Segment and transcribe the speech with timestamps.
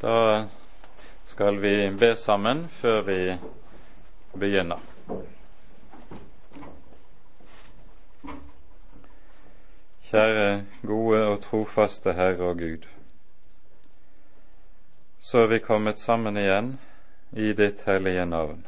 [0.00, 0.46] Da
[1.24, 3.36] skal vi be sammen før vi
[4.32, 4.80] begynner.
[10.08, 12.88] Kjære gode og trofaste Herre og Gud.
[15.20, 16.78] Så er vi kommet sammen igjen
[17.36, 18.66] i ditt hellige navn,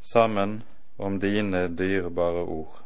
[0.00, 0.62] sammen
[0.98, 2.84] om dine dyrebare ord.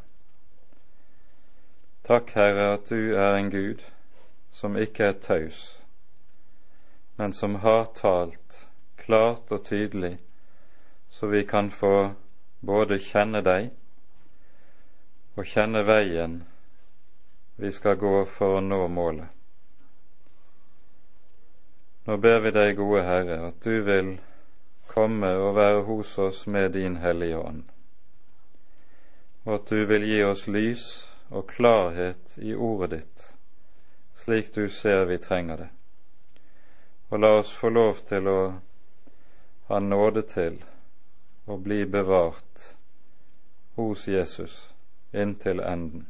[2.08, 3.84] Takk, Herre, at du er en Gud
[4.52, 5.75] som ikke er taus,
[7.16, 10.18] men som har talt klart og tydelig,
[11.08, 12.10] så vi kan få
[12.60, 13.70] både kjenne deg
[15.36, 16.42] og kjenne veien
[17.56, 19.32] vi skal gå for å nå målet.
[22.06, 24.12] Nå ber vi deg, gode Herre, at du vil
[24.86, 27.64] komme og være hos oss med din Hellige Ånd,
[29.44, 30.84] og at du vil gi oss lys
[31.30, 33.26] og klarhet i ordet ditt,
[34.22, 35.75] slik du ser vi trenger det.
[37.08, 38.40] Og la oss få lov til å
[39.68, 40.58] ha nåde til
[41.46, 42.64] å bli bevart
[43.76, 44.56] hos Jesus
[45.12, 46.06] inntil enden.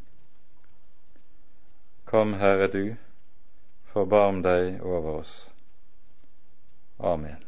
[2.04, 2.84] Kom, Herre du,
[3.92, 5.34] forbarm deg over oss.
[6.98, 7.42] Amen.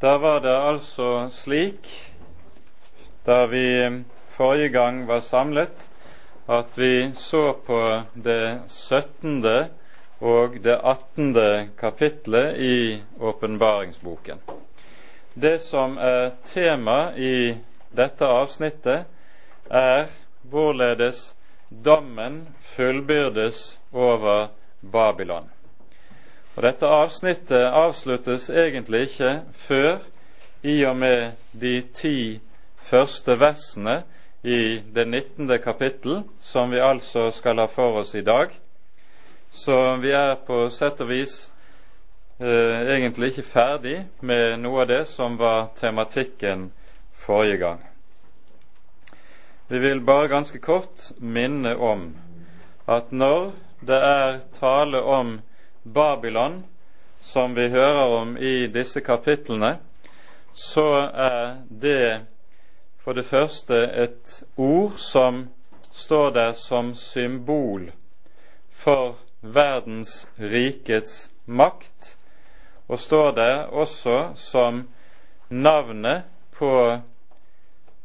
[0.00, 1.88] Da var det altså slik,
[3.26, 3.66] da vi
[4.40, 5.88] forrige gang var samlet,
[6.48, 9.44] at vi så på det 17.
[10.20, 11.34] og det 18.
[11.78, 14.38] kapitlet i åpenbaringsboken.
[15.34, 17.52] Det som er tema i
[17.92, 19.04] dette avsnittet,
[19.70, 20.06] er
[20.42, 21.34] hvorledes
[21.84, 24.46] dommen fullbyrdes over
[24.92, 25.50] Babylon.
[26.56, 29.98] Og Dette avsnittet avsluttes egentlig ikke før
[30.62, 32.40] i og med de ti
[32.80, 33.98] første versene
[34.42, 35.58] i det 19.
[35.58, 38.48] kapittel, som vi altså skal ha for oss i dag.
[39.50, 41.50] Så vi er på sett og vis
[42.38, 46.70] eh, egentlig ikke ferdig med noe av det som var tematikken
[47.20, 47.84] forrige gang.
[49.68, 52.08] Vi vil bare ganske kort minne om
[52.90, 53.52] at når
[53.86, 55.40] det er tale om
[55.84, 56.64] Babylon,
[57.20, 59.76] som vi hører om i disse kapitlene,
[60.54, 62.20] så er det
[63.04, 65.48] for det første et ord som
[65.92, 67.90] står der som symbol
[68.70, 72.16] for verdens rikets makt
[72.88, 74.88] og står der også som
[75.48, 76.22] navnet
[76.52, 76.98] på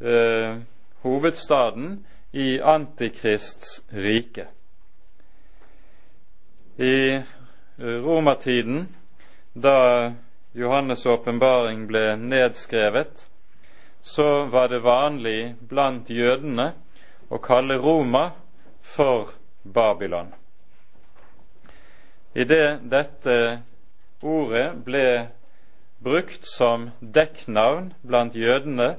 [0.02, 0.58] eh,
[1.02, 4.48] hovedstaden i Antikrists rike.
[6.78, 7.22] I
[7.80, 8.96] romertiden,
[9.54, 10.14] da
[10.56, 13.28] Johannes' åpenbaring ble nedskrevet,
[14.06, 16.68] så var det vanlig blant jødene
[17.34, 18.28] å kalle Roma
[18.86, 19.32] for
[19.64, 20.30] Babylon.
[22.38, 23.38] I det dette
[24.26, 25.08] Ordet ble
[26.06, 28.96] brukt som dekknavn blant jødene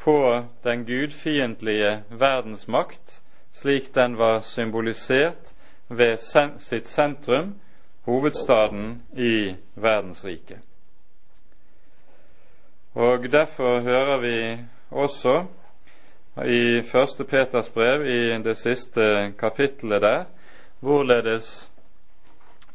[0.00, 0.16] på
[0.64, 3.20] den gudfiendtlige verdensmakt,
[3.52, 5.52] slik den var symbolisert
[5.88, 6.16] ved
[6.58, 7.54] sitt sentrum,
[8.08, 10.71] hovedstaden i verdensriket.
[12.94, 14.58] Og Derfor hører vi
[14.90, 15.44] også
[16.44, 20.24] i Første Peters brev, i det siste kapittelet der,
[20.80, 21.70] hvorledes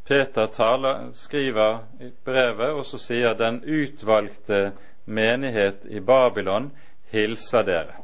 [0.07, 1.77] Peter taler, skriver
[2.25, 4.71] brevet og så sier den utvalgte
[5.05, 6.71] menighet i Babylon
[7.11, 8.01] hilser dere.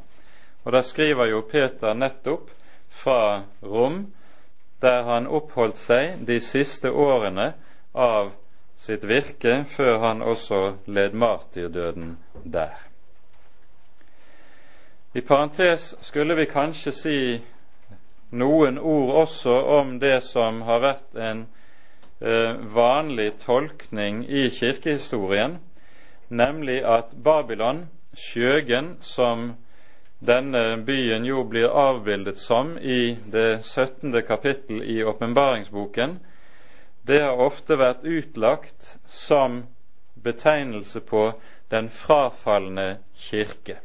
[0.64, 2.50] Og Da skriver jo Peter nettopp
[2.90, 4.14] fra Rom,
[4.82, 7.54] der han oppholdt seg de siste årene
[7.94, 8.36] av
[8.84, 12.76] sitt virke, før han også led martyrdøden der.
[15.14, 17.18] I parentes skulle vi kanskje si
[18.32, 21.46] noen ord også om det som har vært en
[22.24, 25.58] Eh, vanlig tolkning i kirkehistorien,
[26.30, 29.54] nemlig at Babylon, Skjøgen, som
[30.28, 34.22] denne byen jo blir avbildet som i det 17.
[34.22, 36.20] kapittel i åpenbaringsboken,
[37.08, 39.64] det har ofte vært utlagt som
[40.24, 41.34] betegnelse på
[41.72, 43.80] den frafalne kirke.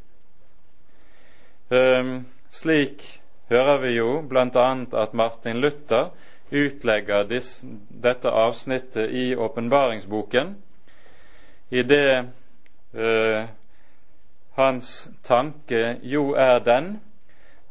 [1.69, 3.03] Um, slik
[3.51, 4.69] hører vi jo bl.a.
[5.03, 6.11] at Martin Luther
[6.51, 10.55] utlegger dis, dette avsnittet i åpenbaringsboken,
[11.71, 12.25] i det
[12.95, 13.49] eh,
[14.57, 16.95] hans tanke jo er den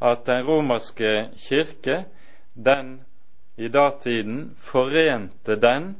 [0.01, 2.03] at den romerske kirke,
[2.53, 2.99] den
[3.57, 5.95] i datiden forente den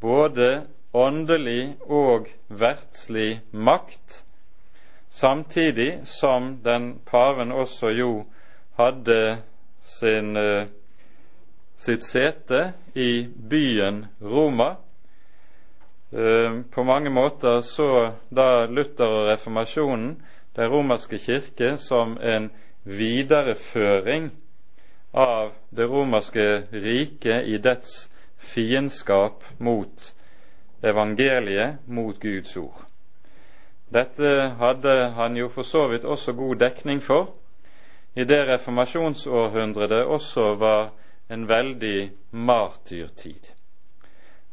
[0.00, 4.24] både åndelig og verdslig makt,
[5.10, 8.10] samtidig som den paven også jo
[8.78, 9.38] hadde
[9.80, 10.66] sin, eh,
[11.76, 14.76] sitt sete i byen Roma.
[16.12, 20.22] Eh, på mange måter så da Luther og reformasjonen
[20.56, 22.50] den romerske kirke som en
[22.84, 24.30] videreføring
[25.16, 30.12] av det romerske riket i dets fiendskap mot
[30.84, 32.84] evangeliet, mot Guds ord.
[33.88, 37.32] Dette hadde han jo for så vidt også god dekning for
[38.16, 40.90] i det reformasjonsårhundret også var
[41.30, 43.52] en veldig martyrtid.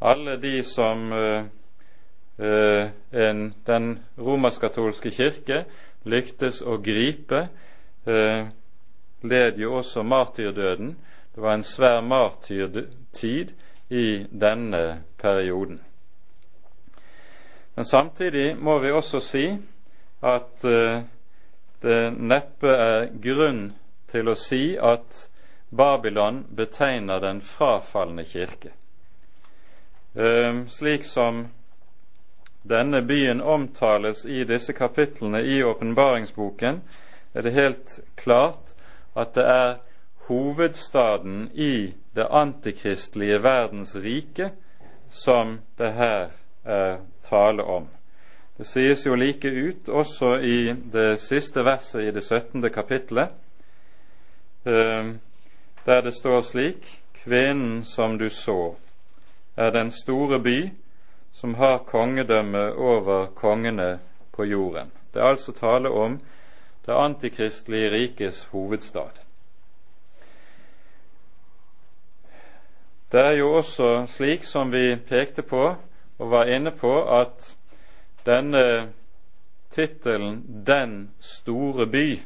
[0.02, 1.44] Alle de som uh,
[2.40, 5.64] uh, en, den romersk-katolske kirke
[6.04, 7.46] lyktes å gripe,
[8.08, 8.52] uh,
[9.24, 10.98] led jo også martyrdøden.
[11.36, 13.54] Det var en svær martyrtid
[13.90, 15.82] i denne perioden.
[17.76, 19.46] Men samtidig må vi også si
[20.24, 21.02] at uh,
[21.82, 23.74] det neppe er grunn
[24.12, 25.26] til å si at
[25.74, 28.72] Babylon betegner den frafalne kirke.
[30.14, 31.48] Uh, slik som
[32.64, 36.82] denne byen omtales i disse kapitlene i åpenbaringsboken,
[37.34, 38.73] er det helt klart
[39.16, 39.76] at det er
[40.28, 44.52] hovedstaden i det antikristelige verdens rike
[45.10, 46.30] som det her
[46.64, 47.88] er tale om.
[48.58, 52.70] Det sies jo like ut også i det siste verset i det 17.
[52.70, 53.30] kapittelet,
[54.66, 55.20] ehm,
[55.86, 58.76] der det står slik Kvinnen som du så,
[59.56, 60.72] er den store by
[61.32, 64.00] som har kongedømme over kongene
[64.32, 64.92] på jorden.
[65.14, 66.20] Det er altså tale om
[66.86, 69.20] det antikristelige rikes hovedstad.
[73.12, 75.76] Det er jo også slik som vi pekte på
[76.20, 77.56] og var inne på, at
[78.26, 78.90] denne
[79.72, 82.20] tittelen 'Den store by',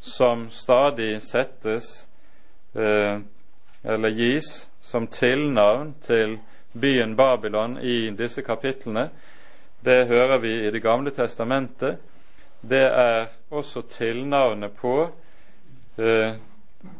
[0.00, 2.08] som stadig settes
[2.74, 3.20] eh,
[3.84, 6.38] eller gis som tilnavn til
[6.80, 9.10] byen Babylon i disse kapitlene,
[9.84, 11.98] det hører vi i Det gamle testamentet.
[12.62, 15.10] Det er også tilnavnet på
[15.98, 16.34] eh,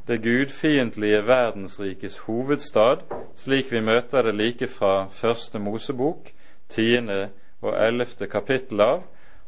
[0.06, 2.96] det gudfiendtlige verdensrikes hovedstad,
[3.36, 6.32] slik vi møter det like fra første Mosebok,
[6.68, 7.28] tiende
[7.62, 9.02] og ellevte kapittel av,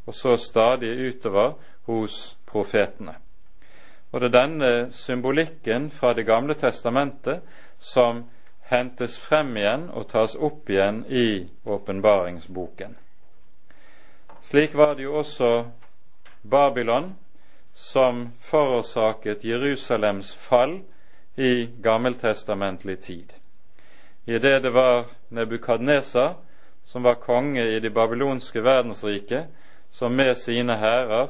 [0.07, 1.53] og så stadig utover
[1.87, 3.15] hos profetene.
[4.13, 7.41] Og det er denne symbolikken fra Det gamle testamentet
[7.79, 8.25] som
[8.71, 12.97] hentes frem igjen og tas opp igjen i åpenbaringsboken.
[14.45, 15.65] Slik var det jo også
[16.51, 17.15] Babylon
[17.75, 20.81] som forårsaket Jerusalems fall
[21.37, 23.35] i gammeltestamentlig tid.
[24.25, 26.35] I det det var Nebukadnesa
[26.85, 29.47] som var konge i det babylonske verdensriket,
[29.91, 31.29] som med sine hærer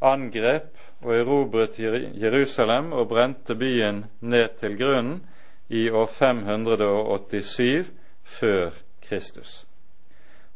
[0.00, 1.78] angrep og erobret
[2.22, 5.22] Jerusalem og brente byen ned til grunnen
[5.68, 7.90] i år 587
[8.22, 8.70] før
[9.02, 9.66] Kristus.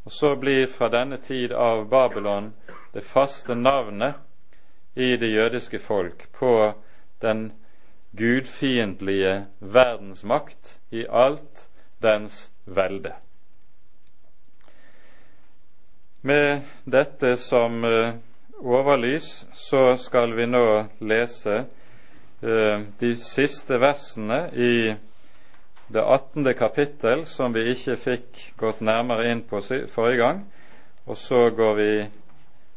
[0.05, 2.53] Og Så blir fra denne tid av Babylon
[2.93, 4.15] det faste navnet
[4.95, 6.73] i det jødiske folk på
[7.23, 7.53] den
[8.17, 11.69] gudfiendtlige verdensmakt i alt
[12.03, 13.13] dens velde.
[16.23, 18.15] Med dette som uh,
[18.61, 20.65] overlys så skal vi nå
[21.01, 21.63] lese
[22.43, 24.75] uh, de siste versene i
[25.91, 26.55] det 18.
[26.55, 30.45] kapittel, som vi ikke fikk gått nærmere inn på forrige gang.
[31.07, 31.91] Og så går vi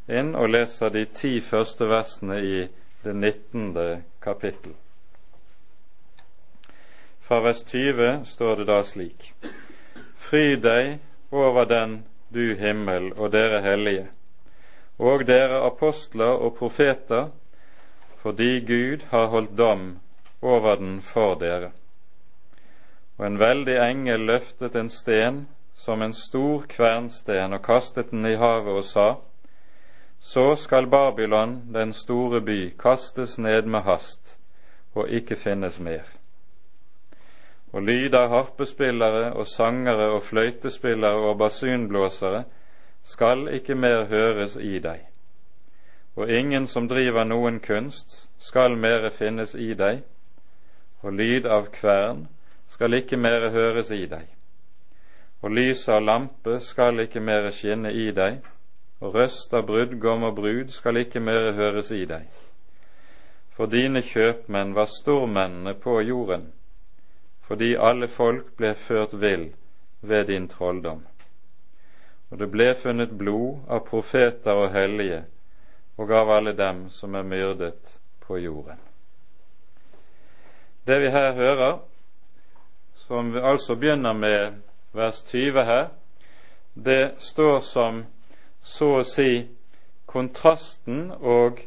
[0.07, 2.63] inn og leser de ti første versene i
[3.03, 4.03] det 19.
[4.21, 4.73] kapittel.
[7.23, 9.33] Fra vers 20 står det da slik.:
[10.15, 10.99] Fry deg
[11.31, 14.07] over den, du himmel, og dere hellige,
[14.99, 17.29] og dere apostler og profeter,
[18.21, 19.99] fordi Gud har holdt dom
[20.41, 21.71] over den for dere.
[23.17, 28.35] Og en veldig engel løftet en sten som en stor kvernsten og kastet den i
[28.35, 29.13] havet og sa:"
[30.25, 34.37] Så skal Babylon, den store by, kastes ned med hast
[34.95, 36.07] og ikke finnes mer.
[37.73, 42.43] Og lyd av harpespillere og sangere og fløytespillere og basunblåsere
[43.03, 45.03] skal ikke mer høres i deg.
[46.15, 50.03] Og ingen som driver noen kunst, skal mere finnes i deg,
[51.01, 52.27] og lyd av kvern
[52.69, 54.29] skal ikke mere høres i deg.
[55.43, 58.39] Og lys av lampe skal ikke mere skinne i deg,
[59.03, 62.27] og røst av brudgom og brud skal ikke mere høres i deg.
[63.53, 66.47] For dine kjøpmenn var stormennene på jorden,
[67.43, 69.49] fordi alle folk ble ført vill
[70.01, 71.03] ved din trolldom.
[72.31, 75.25] Og det ble funnet blod av profeter og hellige
[75.99, 78.79] og av alle dem som er myrdet på jorden.
[80.87, 81.77] Det vi her hører,
[83.05, 84.63] som vi altså begynner med
[84.95, 85.87] vers 20 her,
[86.73, 88.05] det står som
[88.63, 89.45] så å si
[90.07, 91.59] kontrasten og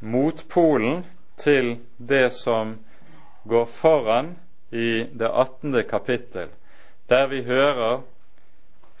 [0.00, 1.04] motpolen
[1.36, 2.76] til det som
[3.44, 4.34] går foran
[4.70, 5.82] i det 18.
[5.90, 6.48] kapittel,
[7.08, 8.02] der vi hører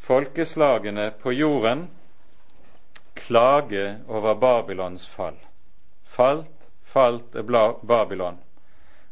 [0.06, 1.88] folkeslagene på jorden
[3.16, 5.38] klage over Babylons fall.
[6.04, 7.42] Falt, falt er
[7.86, 8.38] Babylon.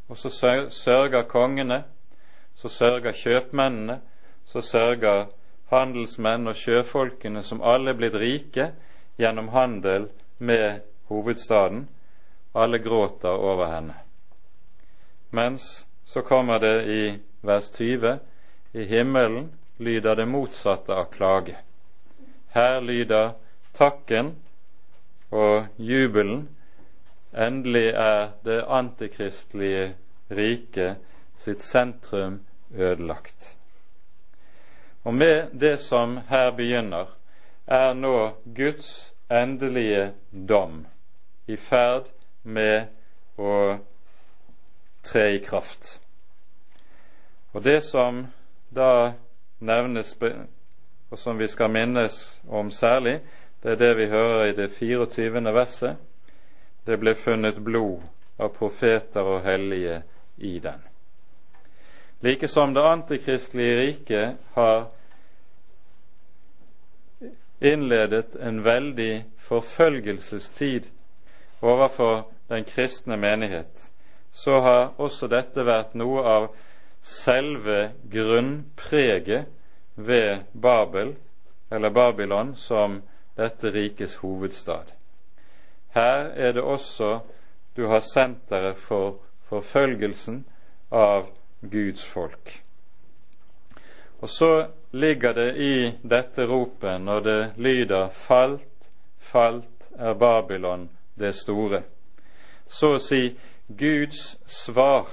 [0.09, 0.31] Og så
[0.71, 1.85] sørger kongene,
[2.55, 4.01] så sørger kjøpmennene,
[4.45, 5.27] så sørger
[5.75, 8.71] handelsmenn og sjøfolkene, som alle blitt rike
[9.19, 11.89] gjennom handel med hovedstaden.
[12.55, 13.95] Alle gråter over henne.
[15.35, 17.03] Mens så kommer det i
[17.43, 18.19] vers 20
[18.73, 21.57] i himmelen lyder det motsatte av klage.
[22.55, 23.33] Her lyder
[23.75, 24.35] takken
[25.31, 26.49] og jubelen.
[27.35, 29.95] Endelig er det antikristelige
[30.31, 31.03] riket
[31.37, 32.41] sitt sentrum
[32.71, 33.57] ødelagt.
[35.05, 37.07] Og med det som her begynner,
[37.67, 40.13] er nå Guds endelige
[40.49, 40.87] dom
[41.47, 42.09] i ferd
[42.43, 42.89] med
[43.37, 43.77] å
[45.05, 45.99] tre i kraft.
[47.53, 48.27] Og det som
[48.75, 49.13] da
[49.61, 50.17] nevnes,
[51.11, 53.21] og som vi skal minnes om særlig,
[53.63, 55.53] det er det vi hører i det 24.
[55.53, 55.97] verset.
[56.87, 58.03] Det ble funnet blod
[58.39, 60.03] av profeter og hellige
[60.37, 60.83] i den.
[62.21, 64.87] Like som det antikristelige riket har
[67.61, 70.89] innledet en veldig forfølgelsestid
[71.63, 73.91] overfor den kristne menighet,
[74.33, 76.49] så har også dette vært noe av
[77.05, 79.47] selve grunnpreget
[79.95, 81.15] ved Babel,
[81.71, 83.03] eller Babylon, som
[83.37, 84.93] dette rikets hovedstad.
[85.95, 87.19] Her er det også
[87.77, 89.19] du har senteret for
[89.49, 90.45] forfølgelsen
[90.91, 91.29] av
[91.71, 92.63] Guds folk.
[94.21, 101.35] Og så ligger det i dette ropet når det lyder 'Falt, falt er Babylon det
[101.35, 101.83] store',
[102.69, 103.37] så å si
[103.69, 105.09] Guds svar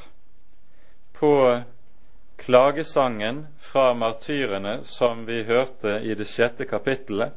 [1.14, 1.34] på
[2.38, 7.34] klagesangen fra martyrene som vi hørte i det sjette kapittelet.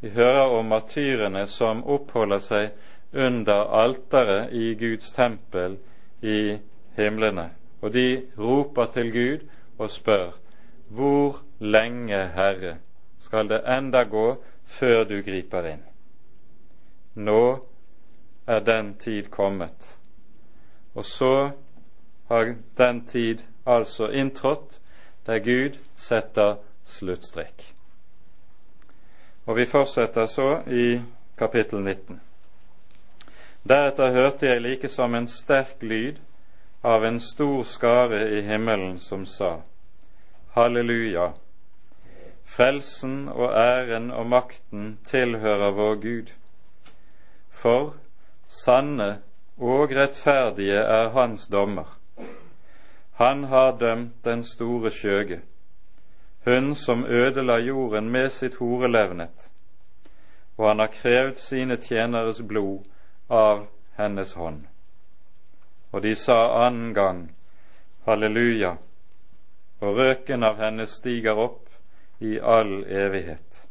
[0.00, 2.70] Vi hører om martyrene som oppholder seg
[3.12, 5.78] under alteret i Guds tempel
[6.22, 6.58] i
[6.96, 7.50] himlene.
[7.82, 10.41] Og de roper til Gud og spør
[10.92, 12.76] Hvor lenge, Herre,
[13.18, 15.84] skal det enda gå før du griper inn?
[17.14, 17.44] Nå
[18.46, 19.98] er den tid kommet.
[20.94, 21.50] Og så
[22.28, 24.80] har den tid altså inntrådt,
[25.26, 27.74] der Gud setter sluttstrek.
[29.46, 31.00] Og vi fortsetter så i
[31.38, 32.20] kapittel 19.
[33.68, 36.20] Deretter hørte jeg like som en sterk lyd
[36.84, 39.60] av en stor skare i himmelen som sa,
[40.52, 41.30] Halleluja,
[42.44, 46.32] frelsen og æren og makten tilhører vår Gud.
[47.48, 47.94] For
[48.46, 49.22] sanne
[49.56, 51.96] og rettferdige er hans dommer.
[53.16, 55.40] Han har dømt den store skjøge,
[56.44, 59.50] hun som ødela jorden med sitt horelevnet,
[60.58, 62.84] og han har krevd sine tjeneres blod
[63.30, 63.66] av
[63.96, 64.66] hennes hånd.
[65.92, 67.30] Og de sa annen gang
[68.04, 68.76] halleluja,
[69.82, 71.68] og røken av henne stiger opp
[72.22, 73.66] i all evighet.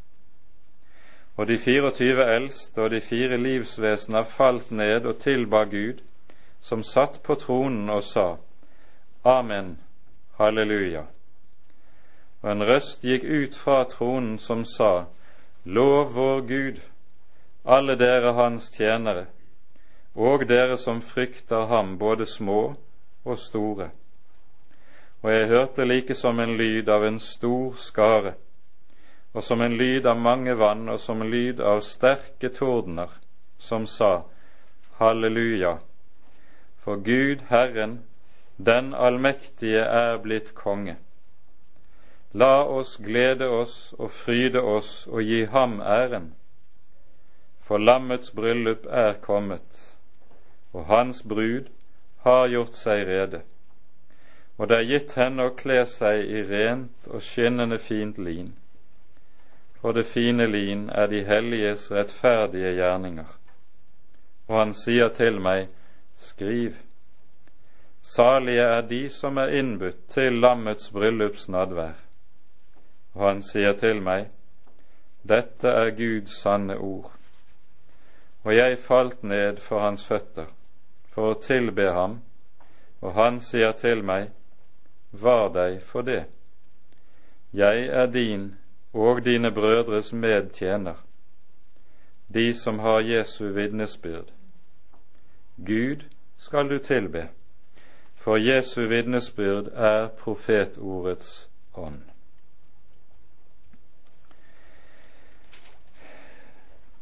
[1.40, 6.04] Og de 24 eldste og de fire livsvesener falt ned og tilba Gud,
[6.62, 8.36] som satt på tronen og sa:"
[9.24, 9.80] Amen.
[10.38, 11.04] Halleluja.
[12.42, 15.06] Og en røst gikk ut fra tronen som sa,
[15.66, 16.80] Lov vår Gud,
[17.66, 19.26] alle dere hans tjenere,
[20.16, 22.74] og dere som frykter ham, både små
[23.26, 23.90] og store.
[25.22, 28.34] Og jeg hørte like som en lyd av en stor skare,
[29.34, 33.10] og som en lyd av mange vann, og som en lyd av sterke tordener,
[33.60, 34.24] som sa,
[34.98, 35.78] Halleluja,
[36.82, 38.00] for Gud Herren
[38.58, 40.98] den allmektige er blitt konge.
[42.34, 46.34] La oss glede oss og fryde oss og gi ham æren.
[47.62, 49.96] For lammets bryllup er kommet,
[50.74, 51.70] og hans brud
[52.24, 53.42] har gjort seg rede.
[54.62, 58.52] Og det er gitt henne å kle seg i rent og skinnende fint lin.
[59.82, 63.32] For det fine lin er de helliges rettferdige gjerninger.
[64.52, 65.72] Og han sier til meg,
[66.22, 66.76] skriv.
[68.06, 71.98] Salige er de som er innbudt til lammets bryllupsnadvær.
[73.16, 74.28] Og han sier til meg,
[75.26, 77.10] dette er Guds sanne ord.
[78.44, 80.46] og jeg falt ned for hans føtter
[81.14, 82.22] for å tilbe ham,
[83.02, 84.30] og han sier til meg,
[85.12, 86.26] Var deg for det.
[87.54, 88.56] Jeg er din
[88.94, 90.96] og dine brødres medtjener,
[92.34, 94.32] de som har Jesu vitnesbyrd.
[95.58, 96.04] Gud
[96.38, 97.28] skal du tilbe,
[98.16, 102.02] for Jesu vitnesbyrd er profetordets ånd.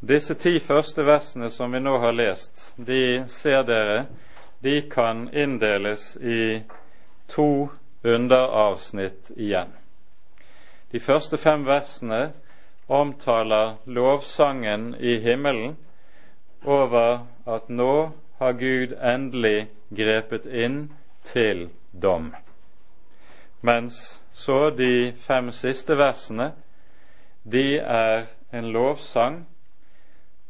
[0.02, 4.06] Disse ti første versene som vi nå har lest, de ser dere,
[4.64, 6.62] de kan inndeles i
[7.28, 7.70] to
[8.04, 9.74] underavsnitt igjen.
[10.92, 12.32] De første fem versene
[12.88, 15.78] omtaler lovsangen i himmelen
[16.66, 20.90] over at nå har Gud endelig grepet inn
[21.24, 22.32] til dom.
[23.62, 26.54] Mens så de fem siste versene,
[27.44, 29.44] de er en lovsang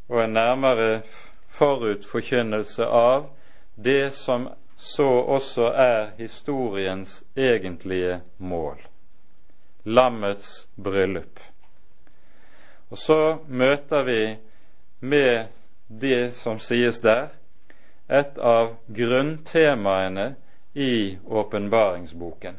[0.10, 1.02] og en nærmere
[1.48, 3.30] forutforkynnelse av
[3.76, 4.48] det som
[4.80, 8.80] så også er historiens egentlige mål
[9.84, 11.40] lammets bryllup.
[12.90, 14.38] Og så møter vi
[15.00, 15.46] med
[15.88, 17.30] det som sies der,
[18.10, 20.34] et av grunntemaene
[20.74, 22.56] i åpenbaringsboken.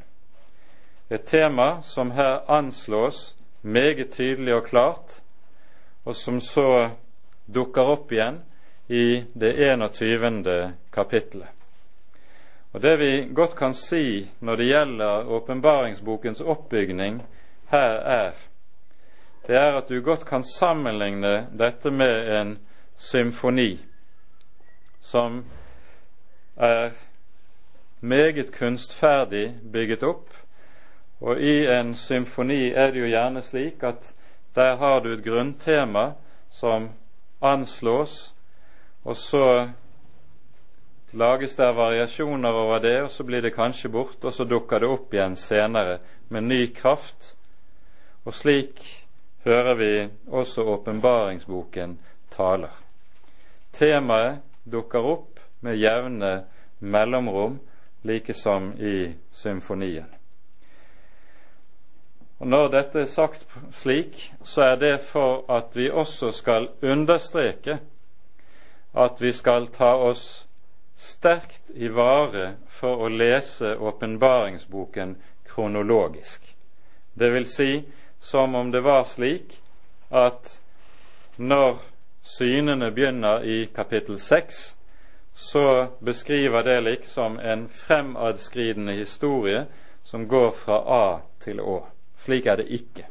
[1.10, 5.16] Et tema som her anslås meget tydelig og klart,
[6.04, 6.90] og som så
[7.46, 8.42] dukker opp igjen
[8.88, 10.74] i det 21.
[10.92, 11.59] kapittelet.
[12.72, 17.22] Og Det vi godt kan si når det gjelder åpenbaringsbokens oppbygning
[17.70, 18.32] her, er
[19.46, 22.58] det er at du godt kan sammenligne dette med en
[22.96, 23.80] symfoni
[25.00, 25.44] som
[26.56, 26.90] er
[28.00, 30.28] meget kunstferdig bygget opp.
[31.20, 34.14] Og i en symfoni er det jo gjerne slik at
[34.54, 36.12] der har du et grunntema
[36.50, 36.88] som
[37.42, 38.34] anslås,
[39.04, 39.68] og så
[41.12, 44.88] lages der variasjoner over det, og så blir det kanskje borte, og så dukker det
[44.88, 47.34] opp igjen senere med ny kraft.
[48.24, 48.82] Og slik
[49.44, 49.92] hører vi
[50.28, 51.98] også åpenbaringsboken
[52.30, 52.72] taler.
[53.72, 56.44] Temaet dukker opp med jevne
[56.78, 57.58] mellomrom,
[58.02, 60.08] like som i symfonien.
[62.40, 67.78] Og Når dette er sagt slik, så er det for at vi også skal understreke
[68.94, 70.46] at vi skal ta oss
[71.00, 75.14] sterkt i vare for å lese åpenbaringsboken
[75.48, 76.44] kronologisk.
[77.14, 77.70] Det vil si
[78.20, 79.56] som om det var slik
[80.10, 80.60] at
[81.36, 81.80] når
[82.22, 84.76] synene begynner i kapittel seks,
[85.34, 89.66] så beskriver det liksom en fremadskridende historie
[90.04, 91.78] som går fra A til Å.
[92.20, 93.06] Slik er det ikke.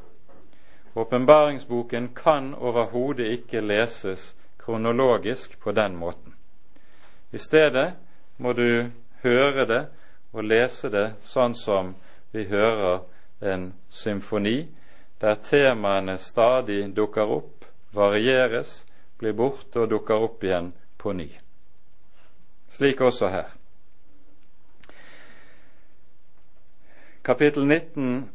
[0.93, 6.28] Åpenbaringsboken kan overhodet ikke leses kronologisk på den måten.
[7.31, 7.93] I stedet
[8.37, 8.89] må du
[9.23, 9.83] høre det
[10.33, 11.93] og lese det sånn som
[12.33, 13.03] vi hører
[13.41, 14.67] en symfoni,
[15.21, 18.83] der temaene stadig dukker opp, varieres,
[19.19, 21.27] blir borte og dukker opp igjen på ny.
[22.69, 23.53] Slik også her.
[27.25, 28.29] Kapittel 19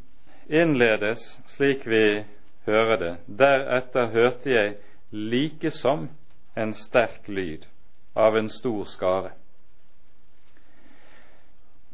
[0.47, 2.23] innledes slik vi
[2.67, 3.13] hører det.
[3.27, 4.75] Deretter hørte jeg
[5.11, 6.09] likesom
[6.55, 7.65] en sterk lyd
[8.15, 9.31] av en stor skare.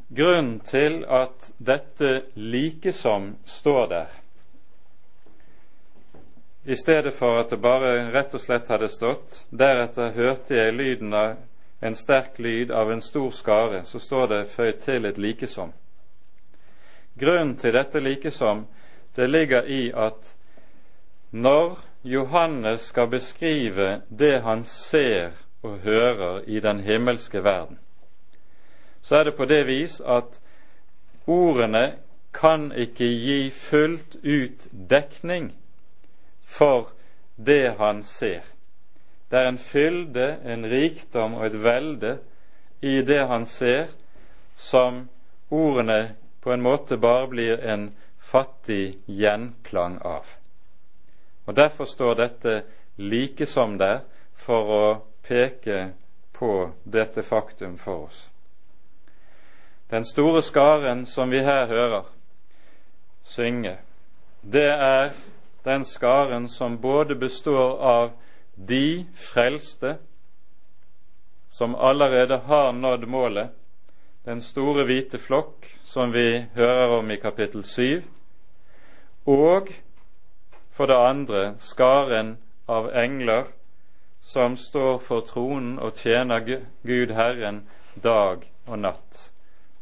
[0.08, 4.10] Grunnen til at dette likesom står der,
[6.64, 11.14] i stedet for at det bare rett og slett hadde stått deretter hørte jeg lyden
[11.18, 11.40] av
[11.82, 15.72] en sterk lyd av en stor skare, så står det føyd til et likesom.
[17.18, 18.68] Grunnen til dette likesom
[19.16, 20.36] det ligger i at
[21.32, 27.80] når Johannes skal beskrive det han ser og hører i den himmelske verden,
[29.02, 30.40] så er det på det vis at
[31.28, 31.96] ordene
[32.34, 35.52] kan ikke gi fullt ut dekning
[36.44, 36.92] for
[37.36, 38.42] det han ser.
[39.32, 42.18] Det er en fylde, en rikdom og et velde
[42.82, 43.88] i det han ser,
[44.56, 45.10] som
[45.50, 50.26] ordene på en måte bare blir en fattig gjenklang av.
[51.46, 52.62] Og Derfor står dette
[52.98, 54.04] like som der
[54.36, 54.86] for å
[55.32, 55.92] peke
[56.36, 58.30] på dette faktum for oss.
[59.88, 62.10] Den store skaren som vi her hører
[63.24, 63.78] synge,
[64.42, 65.14] det er
[65.64, 68.12] den skaren som både består av
[68.56, 69.96] de frelste
[71.50, 73.56] som allerede har nådd målet,
[74.26, 78.04] den store hvite flokk som vi hører om i kapittel 7,
[79.32, 79.72] og
[80.76, 82.36] for det andre skaren
[82.68, 83.48] av engler
[84.22, 86.46] som står for tronen og tjener
[86.84, 87.64] Gud Herren
[88.04, 89.32] dag og natt.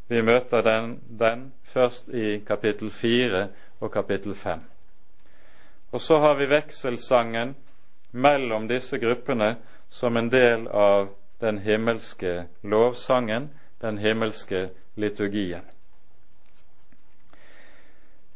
[0.08, 3.48] Vi møter den, den først i kapittel 4
[3.80, 4.60] og kapittel 5.
[5.92, 7.56] Og så har vi vekselsangen
[8.12, 9.56] mellom disse gruppene
[9.90, 11.10] som en del av
[11.42, 13.50] den himmelske lovsangen,
[13.82, 15.64] den himmelske liturgien.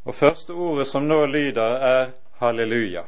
[0.05, 3.03] Og første ordet som nå lyder, er halleluja.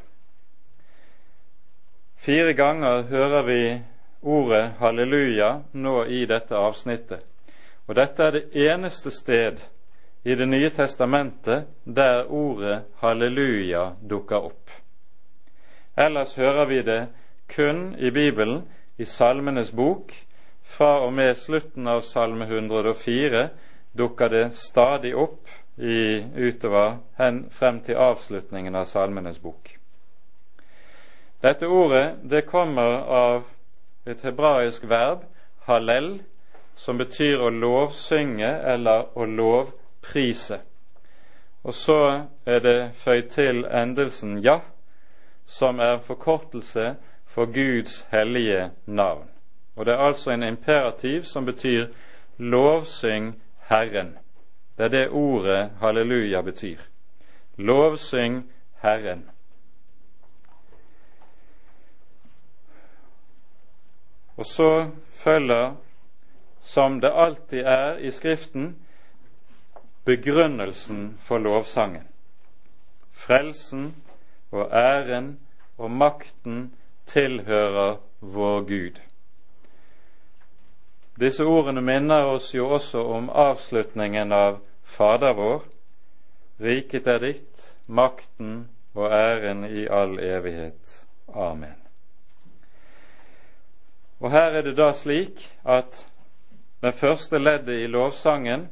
[2.26, 3.82] Fire ganger hører vi
[4.22, 7.22] ordet halleluja nå i dette avsnittet.
[7.86, 9.62] Og dette er det eneste sted
[10.26, 14.74] i Det nye testamentet der ordet halleluja dukker opp.
[15.94, 17.08] Ellers hører vi det
[17.56, 18.64] kun i Bibelen,
[18.98, 20.10] i Salmenes bok.
[20.64, 23.50] Fra og med slutten av Salme 104
[23.94, 25.46] dukker det stadig opp
[25.78, 29.76] i, utover hen, frem til avslutningen av Salmenes bok.
[31.46, 33.44] Dette ordet det kommer av
[34.10, 35.28] et hebraisk verb,
[35.68, 36.08] halel,
[36.76, 40.58] som betyr å lovsynge eller å lovprise.
[41.62, 42.00] Og så
[42.50, 44.56] er det føyd til endelsen ja,
[45.46, 46.96] som er forkortelse
[47.30, 49.30] for Guds hellige navn.
[49.76, 51.88] Og Det er altså en imperativ som betyr
[52.38, 53.36] lovsyng
[53.70, 54.18] Herren.
[54.78, 56.82] Det er det ordet halleluja betyr.
[57.58, 58.44] Lovsyng
[58.82, 59.30] Herren.
[64.38, 65.76] Og så følger,
[66.62, 68.76] som det alltid er i Skriften,
[70.06, 72.08] begrunnelsen for lovsangen.
[73.12, 73.96] Frelsen
[74.52, 75.40] og æren
[75.78, 76.74] og makten
[77.06, 79.00] tilhører vår Gud.
[81.20, 85.64] Disse ordene minner oss jo også om avslutningen av Fader vår.
[86.60, 91.02] Riket er ditt, makten og æren i all evighet.
[91.28, 91.85] Amen.
[94.20, 96.06] Og her er det da slik at
[96.82, 98.68] det første leddet i lovsangen,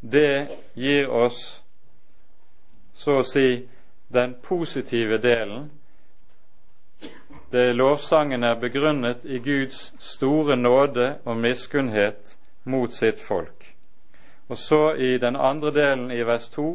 [0.00, 1.62] det gir oss
[2.94, 3.66] så å si
[4.08, 5.70] den positive delen.
[7.50, 13.66] Det lovsangen er begrunnet i Guds store nåde og miskunnhet mot sitt folk.
[14.48, 16.66] Og så i den andre delen i vers 2,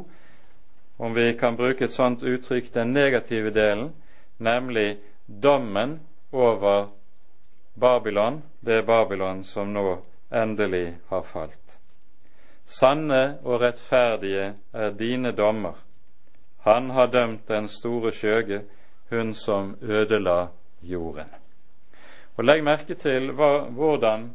[0.98, 3.94] om vi kan bruke et sånt uttrykk, den negative delen,
[4.38, 6.00] nemlig dommen
[6.32, 6.92] over
[7.74, 11.78] Babylon, det er Babylon som nå endelig har falt.
[12.66, 15.80] Sanne og rettferdige er dine dommer
[16.62, 18.62] han har dømt den store skjøge,
[19.10, 20.48] hun som ødela
[20.82, 21.30] jorden.
[22.38, 24.30] Og Legg merke til hva, hvordan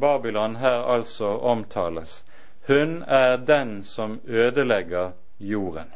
[0.00, 2.24] Babylon her altså omtales.
[2.66, 5.92] Hun er den som ødelegger jorden.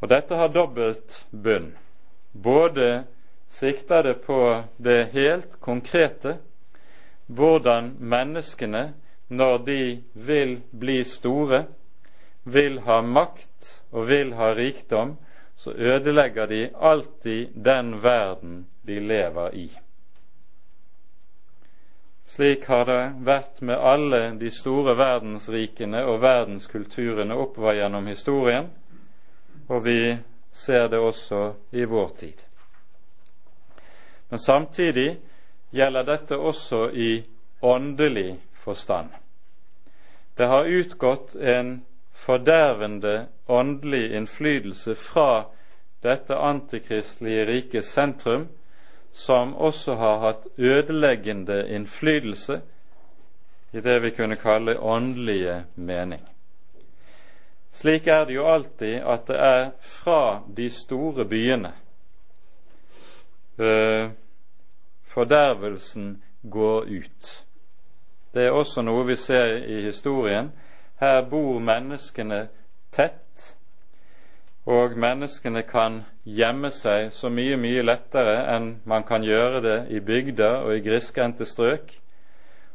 [0.00, 1.72] Og dette har dobbelt bunn.
[2.42, 3.04] Både
[3.48, 6.38] sikter det på det helt konkrete,
[7.26, 8.92] hvordan menneskene,
[9.28, 11.64] når de vil bli store,
[12.44, 15.16] vil ha makt og vil ha rikdom,
[15.56, 19.68] så ødelegger de alltid den verden de lever i.
[22.24, 28.68] Slik har det vært med alle de store verdensrikene og verdenskulturene oppover gjennom historien,
[29.68, 30.16] og vi
[30.52, 32.47] ser det også i vår tid.
[34.28, 35.18] Men samtidig
[35.70, 37.24] gjelder dette også i
[37.60, 39.08] åndelig forstand.
[40.36, 45.44] Det har utgått en fordervende åndelig innflytelse fra
[46.02, 48.48] dette antikristelige rikets sentrum,
[49.12, 52.60] som også har hatt ødeleggende innflytelse
[53.72, 56.22] i det vi kunne kalle åndelige mening.
[57.72, 61.72] Slik er det jo alltid at det er fra de store byene
[65.08, 67.30] fordervelsen går ut.
[68.34, 70.52] Det er også noe vi ser i historien
[71.00, 72.48] her bor menneskene
[72.94, 73.54] tett,
[74.68, 80.00] og menneskene kan gjemme seg så mye, mye lettere enn man kan gjøre det i
[80.04, 81.94] bygder og i grisgrendte strøk.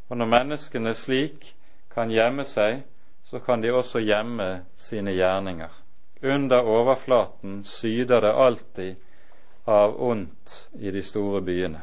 [0.09, 1.51] Og når menneskene slik
[1.93, 2.81] kan gjemme seg,
[3.27, 5.69] så kan de også gjemme sine gjerninger.
[6.23, 8.95] Under overflaten syder det alltid
[9.65, 11.81] av ondt i de store byene.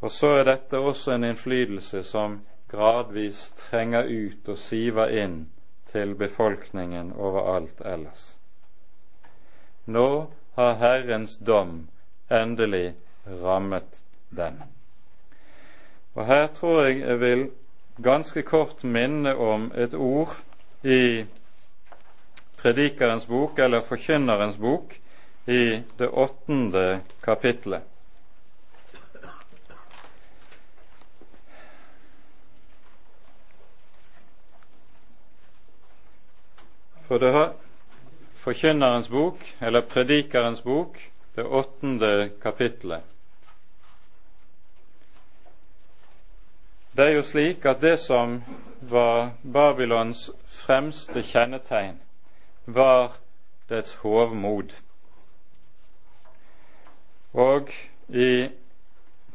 [0.00, 2.40] Og så er dette også en innflytelse som
[2.70, 5.42] gradvis trenger ut og siver inn
[5.92, 8.36] til befolkningen overalt ellers.
[9.86, 11.88] Nå har Herrens dom
[12.30, 12.94] endelig
[13.26, 14.62] rammet den.
[16.14, 17.50] Og her tror jeg jeg vil
[18.02, 20.36] ganske kort minne om et ord
[20.82, 21.26] i
[22.60, 24.99] Predikerens bok, eller Forkynnerens bok,
[25.46, 27.82] i det åttende kapitlet.
[37.08, 37.52] For det har
[38.40, 43.02] Forkynnerens bok, eller Predikerens bok, det åttende kapitlet.
[46.96, 48.38] Det er jo slik at det som
[48.80, 51.98] var Babylons fremste kjennetegn,
[52.66, 53.12] var
[53.68, 54.72] dets hovmod.
[57.32, 57.70] Og
[58.08, 58.48] i,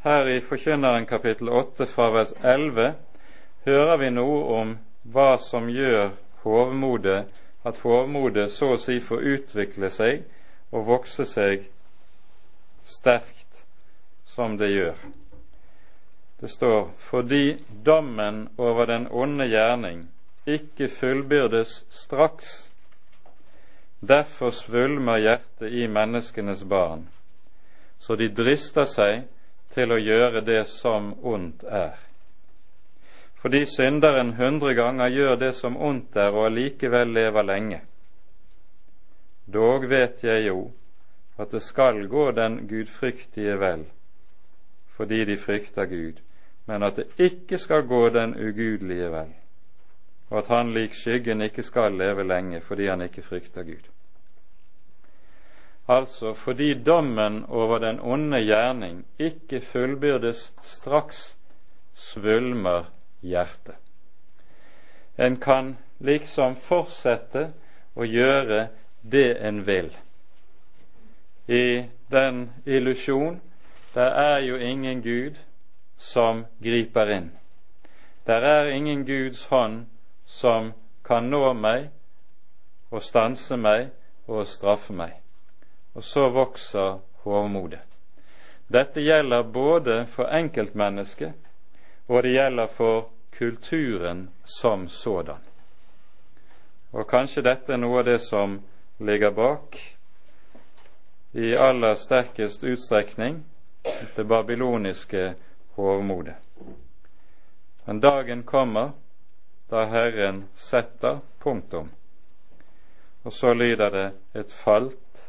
[0.04, 2.94] her i Forkynneren kapittel 8 fra vers 11
[3.64, 4.74] hører vi noe om
[5.12, 6.10] hva som gjør
[6.44, 7.24] hovmodet,
[7.64, 10.26] at hovmodet så å si får utvikle seg
[10.70, 11.64] og vokse seg
[12.84, 13.64] sterkt
[14.28, 14.98] som det gjør.
[16.40, 17.56] Det står fordi
[17.86, 20.04] dommen over den onde gjerning
[20.46, 22.70] ikke fullbyrdes straks.
[24.00, 27.08] Derfor svulmer hjertet i menneskenes barn,
[28.06, 29.24] så de drister seg
[29.74, 31.96] til å gjøre det som ondt er.
[33.42, 37.80] Fordi synderen hundre ganger gjør det som ondt er, og allikevel lever lenge.
[39.46, 40.60] Dog vet jeg jo
[41.36, 43.82] at det skal gå den gudfryktige vel,
[44.96, 46.22] fordi de frykter Gud,
[46.66, 49.34] men at det ikke skal gå den ugudelige vel
[50.30, 53.84] og at han lik skyggen ikke skal leve lenge fordi han ikke frykter Gud.
[55.88, 61.36] Altså fordi dommen over den onde gjerning ikke fullbyrdes straks,
[61.94, 62.84] svulmer
[63.22, 63.74] hjertet.
[65.18, 67.52] En kan liksom fortsette
[67.96, 68.68] å gjøre
[69.02, 69.90] det en vil.
[71.48, 73.40] I den illusjon
[73.94, 75.38] der er jo ingen Gud
[75.96, 77.30] som griper inn.
[78.26, 79.86] Der er ingen Guds hånd
[80.26, 80.72] som
[81.04, 81.88] kan nå meg
[82.90, 83.88] og stanse meg
[84.26, 85.25] og straffe meg.
[85.96, 87.80] Og så vokser hovmodet.
[88.68, 91.32] Dette gjelder både for enkeltmennesket,
[92.08, 95.40] og det gjelder for kulturen som sådan.
[96.92, 98.58] Og kanskje dette er noe av det som
[98.98, 99.76] ligger bak
[101.36, 103.42] i aller sterkest utstrekning
[104.16, 105.34] det babyloniske
[105.76, 106.34] hovmodet.
[107.84, 108.90] Men dagen kommer
[109.70, 111.90] da Herren setter punktum.
[113.22, 115.25] Og så lyder det et falt,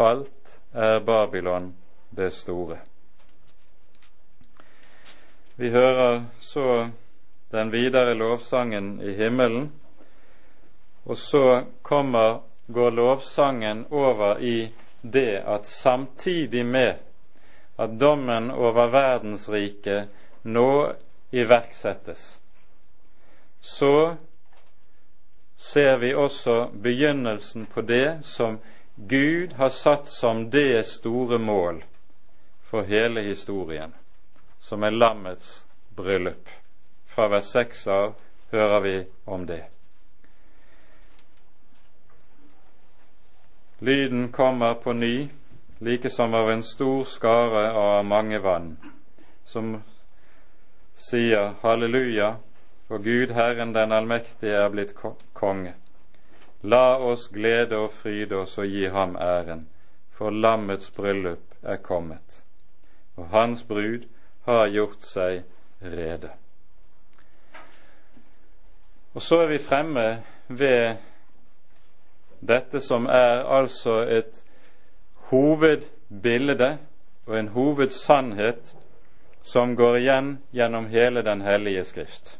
[0.00, 1.74] falt er Babylon
[2.10, 2.78] det store.
[5.56, 6.88] Vi hører så
[7.50, 9.66] den videre lovsangen i himmelen,
[11.04, 12.40] og så kommer,
[12.72, 16.94] går lovsangen over i det at samtidig med
[17.78, 20.08] at dommen over verdensriket
[20.42, 20.92] nå
[21.32, 22.40] iverksettes,
[23.60, 24.16] så
[25.56, 28.62] ser vi også begynnelsen på det som
[28.94, 31.84] Gud har satt som det store mål
[32.62, 33.94] for hele historien,
[34.60, 36.48] som er lammets bryllup.
[37.06, 38.14] Fra vers 6 av
[38.50, 39.64] hører vi om det.
[43.78, 45.28] Lyden kommer på ny,
[45.78, 48.76] like som av en stor skare av mange vann,
[49.44, 49.78] som
[51.00, 52.34] sier halleluja,
[52.88, 54.92] for Gud Herren den allmektige er blitt
[55.32, 55.72] konge.
[56.62, 59.68] La oss glede og fryde oss og gi ham æren,
[60.12, 62.42] for lammets bryllup er kommet,
[63.16, 64.04] og hans brud
[64.44, 65.42] har gjort seg
[65.80, 66.30] rede.
[69.14, 70.96] Og så er vi fremme ved
[72.40, 74.44] dette som er altså et
[75.30, 76.78] hovedbilde
[77.26, 78.76] og en hovedsannhet
[79.42, 82.39] som går igjen gjennom hele Den hellige Skrift.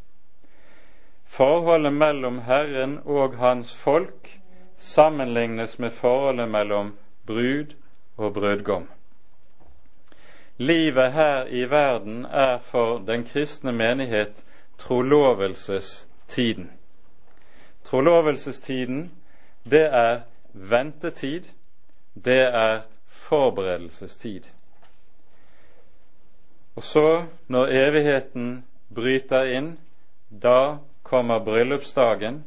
[1.30, 4.40] Forholdet mellom Herren og hans folk
[4.78, 7.74] sammenlignes med forholdet mellom brud
[8.16, 8.88] og brudgom.
[10.56, 14.44] Livet her i verden er for den kristne menighet
[14.78, 16.70] trolovelsestiden.
[17.84, 19.10] Trolovelsestiden,
[19.70, 20.20] det er
[20.52, 21.44] ventetid,
[22.24, 24.50] det er forberedelsestid.
[26.76, 28.64] Og så, når evigheten
[28.94, 29.78] bryter inn,
[30.30, 30.76] da
[31.10, 32.44] kommer bryllupsdagen,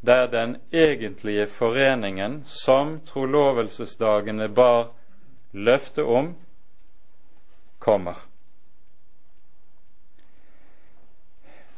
[0.00, 4.90] der den egentlige foreningen som trolovelsesdagene bar
[5.52, 6.34] løfte om,
[7.78, 8.20] kommer.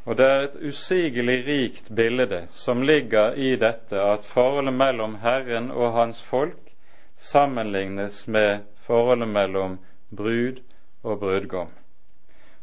[0.06, 5.70] Og det er et usigelig rikt bilde som ligger i dette at forholdet mellom Herren
[5.70, 6.74] og hans folk
[7.16, 9.78] sammenlignes med forholdet mellom
[10.16, 10.62] brud
[11.02, 11.70] og brudgom.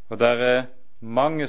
[0.09, 0.63] Og det er
[0.99, 1.47] mange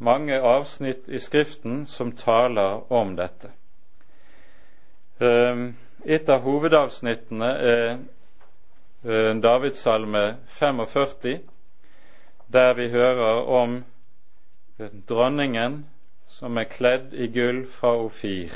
[0.00, 3.50] mange avsnitt i Skriften som taler om dette.
[5.20, 7.86] Ehm, et av hovedavsnittene er
[9.04, 11.40] eh, Davidssalme 45,
[12.52, 13.84] der vi hører om
[15.08, 15.84] dronningen
[16.28, 18.54] som er kledd i gull fra Ofir,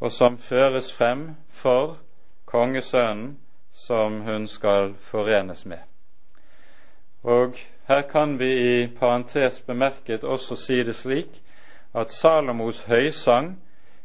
[0.00, 1.98] og som føres frem for
[2.46, 3.36] kongesønnen
[3.72, 5.78] som hun skal forenes med.
[7.22, 7.54] Og
[7.88, 8.52] her kan vi
[8.82, 11.42] i parentes bemerket også si det slik
[11.94, 13.62] at Salomos høysang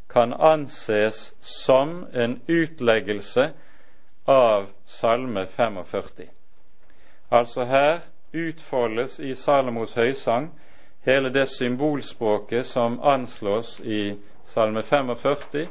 [0.08, 3.50] kan anses som en utleggelse
[4.26, 6.28] av Salme 45.
[7.30, 8.00] Altså her
[8.32, 10.50] utfoldes i Salomos høysang
[11.04, 14.14] hele det symbolspråket som anslås i
[14.46, 15.66] Salme 45,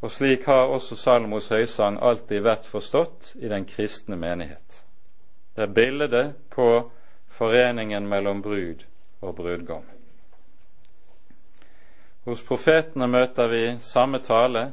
[0.00, 4.85] og slik har også Salomos høysang alltid vært forstått i den kristne menighet.
[5.56, 6.90] Det er bildet på
[7.28, 8.84] foreningen mellom brud
[9.20, 9.84] og brudgom.
[12.24, 14.72] Hos profetene møter vi samme tale.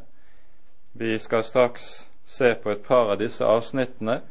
[0.93, 4.22] Vi skal straks se på et par av disse avsnittene.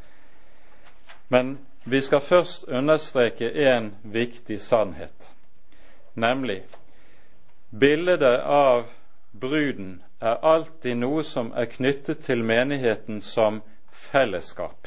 [1.29, 5.33] Men vi skal først understreke én viktig sannhet,
[6.15, 6.63] nemlig
[7.81, 8.85] bildet av
[9.41, 14.87] bruden er alltid noe som er knyttet til menigheten som fellesskap.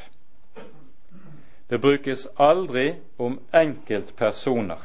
[1.67, 4.80] Det brukes aldri om enkeltpersoner.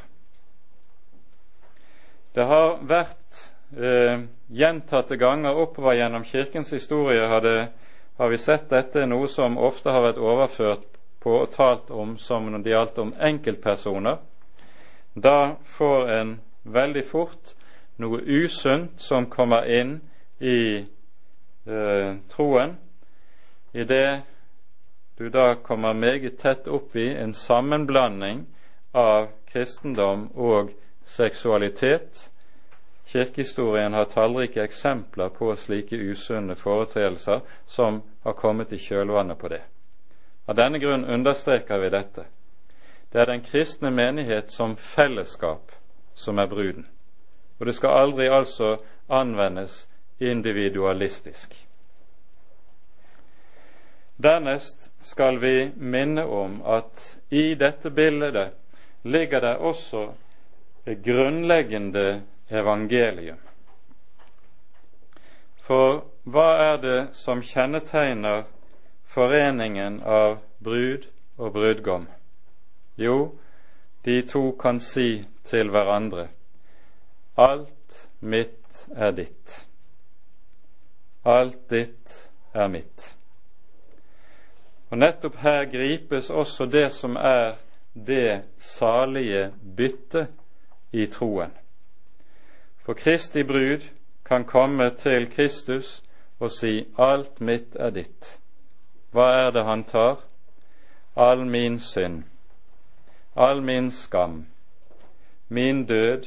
[2.32, 3.40] Det har vært
[3.76, 7.46] eh, gjentatte ganger oppover gjennom Kirkens historie har,
[8.16, 10.86] har, vi sett dette noe som ofte har vært overført
[11.20, 14.16] på og talt om som når det gjaldt om enkeltpersoner.
[15.14, 17.54] Da får en veldig fort
[18.00, 19.98] noe usunt som kommer inn
[20.40, 20.80] i
[21.66, 22.76] eh, troen.
[23.72, 24.22] I det
[25.20, 28.46] du da kommer meget tett opp i en sammenblanding
[28.92, 30.70] av kristendom og
[31.04, 32.30] seksualitet.
[33.04, 39.60] Kirkehistorien har tallrike eksempler på slike usunne foretredelser som har kommet i kjølvannet på det.
[40.48, 42.24] Av denne grunn understreker vi dette.
[43.12, 45.76] Det er den kristne menighet som fellesskap
[46.14, 46.88] som er bruden.
[47.58, 48.78] Og det skal aldri altså
[49.08, 49.82] anvendes
[50.18, 51.52] individualistisk.
[54.22, 58.50] Dernest skal vi minne om at i dette bildet
[59.02, 60.02] ligger det også
[60.84, 63.38] et grunnleggende evangelium.
[65.64, 68.42] For hva er det som kjennetegner
[69.08, 71.06] foreningen av brud
[71.38, 72.04] og brudgom?
[73.00, 73.38] Jo,
[74.04, 76.26] de to kan si til hverandre
[77.40, 79.56] Alt mitt er ditt.
[81.24, 82.16] Alt ditt
[82.52, 83.19] er mitt.
[84.90, 87.54] Og nettopp her gripes også det som er
[87.94, 90.28] det salige byttet
[90.92, 91.50] i troen.
[92.82, 93.86] For Kristi brud
[94.24, 96.02] kan komme til Kristus
[96.40, 98.38] og si 'alt mitt er ditt'.
[99.12, 100.16] Hva er det han tar?
[101.16, 102.22] All min synd,
[103.36, 104.46] all min skam,
[105.48, 106.26] min død,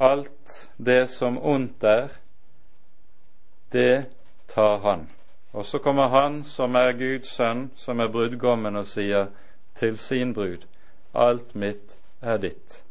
[0.00, 2.08] alt det som ondt er,
[3.72, 4.06] det
[4.48, 5.10] tar han.
[5.52, 9.28] Og så kommer han som er Guds sønn, som er brudgommen, og sier
[9.76, 10.64] til sin brud,
[11.14, 12.82] alt mitt er ditt.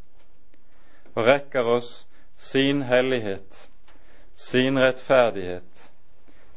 [1.16, 2.06] Og rekker oss
[2.38, 3.70] sin hellighet,
[4.36, 5.90] sin rettferdighet,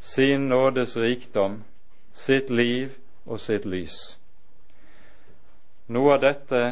[0.00, 1.62] sin nådes rikdom,
[2.12, 2.92] sitt liv
[3.24, 3.96] og sitt lys.
[5.88, 6.62] Noe av dette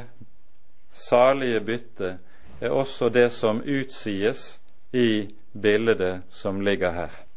[0.92, 4.60] salige byttet er også det som utsies
[4.92, 7.31] i bildet som ligger her.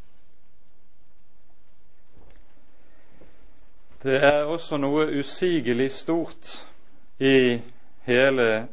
[4.05, 6.49] Det er også noe usigelig stort
[7.17, 7.57] i
[8.05, 8.67] hele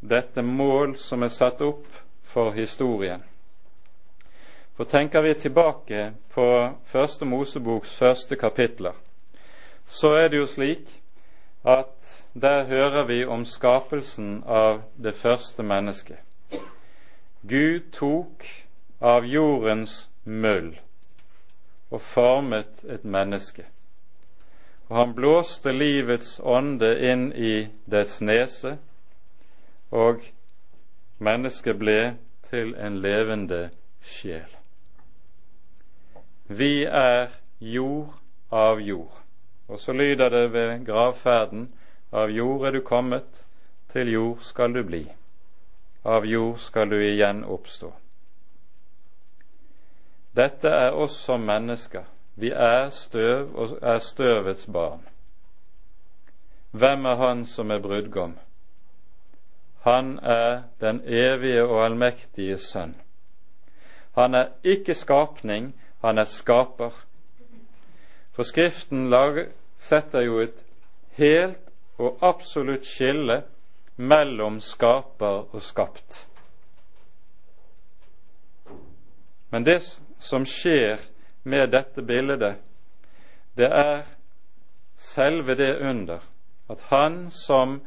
[0.00, 3.20] dette mål som er satt opp for historien.
[4.72, 6.46] For tenker vi tilbake på
[6.88, 8.96] Første Moseboks første kapitler,
[9.88, 10.88] så er det jo slik
[11.60, 16.24] at der hører vi om skapelsen av det første mennesket.
[17.44, 18.48] Gud tok
[19.04, 20.72] av jordens møll
[21.90, 23.68] og formet et menneske
[24.94, 28.76] og han blåste livets ånde inn i dets nese,
[29.90, 30.22] og
[31.18, 31.96] mennesket ble
[32.46, 34.46] til en levende sjel.
[36.46, 38.14] Vi er jord
[38.54, 39.18] av jord.
[39.66, 41.66] Og så lyder det ved gravferden
[42.14, 43.26] av jord er du kommet,
[43.90, 45.02] til jord skal du bli.
[46.06, 47.90] Av jord skal du igjen oppstå.
[50.38, 55.08] Dette er oss som mennesker vi er støv og er støvets barn.
[56.70, 58.38] Hvem er han som er brudgom?
[59.80, 62.96] Han er den evige og allmektige Sønn.
[64.14, 67.04] Han er ikke skapning, han er skaper.
[68.32, 69.14] For Skriften
[69.78, 70.64] setter jo et
[71.12, 71.60] helt
[71.98, 73.42] og absolutt skille
[73.96, 76.28] mellom skaper og skapt.
[79.50, 79.82] Men det
[80.18, 80.98] som skjer
[81.44, 82.56] med dette bildet,
[83.56, 84.02] det er
[84.96, 86.24] selve det under
[86.70, 87.80] at Han som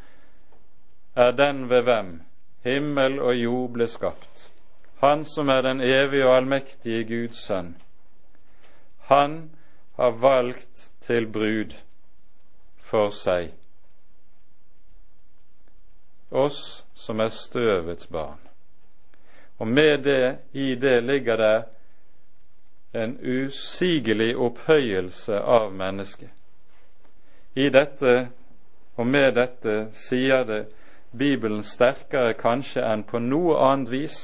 [1.16, 2.22] er den ved hvem
[2.64, 4.52] himmel og jord ble skapt,
[5.02, 7.76] Han som er den evige og allmektige Guds sønn,
[9.08, 9.52] han
[9.96, 11.74] har valgt til brud
[12.78, 13.54] for seg
[16.32, 18.40] oss som er støvets barn.
[19.58, 21.56] Og med det, i det ligger det
[22.94, 26.30] en usigelig opphøyelse av mennesket.
[27.56, 28.30] I dette
[28.98, 30.66] og med dette sier det
[31.18, 34.18] Bibelen sterkere kanskje enn på noe annet vis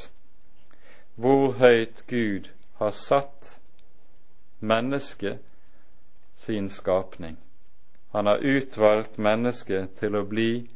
[1.15, 2.49] hvor høyt Gud
[2.81, 3.57] har satt
[4.59, 5.39] mennesket
[6.37, 7.37] sin skapning.
[8.13, 10.67] Han har utvalgt mennesket til å bli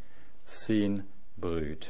[0.46, 1.02] sin
[1.36, 1.90] brud.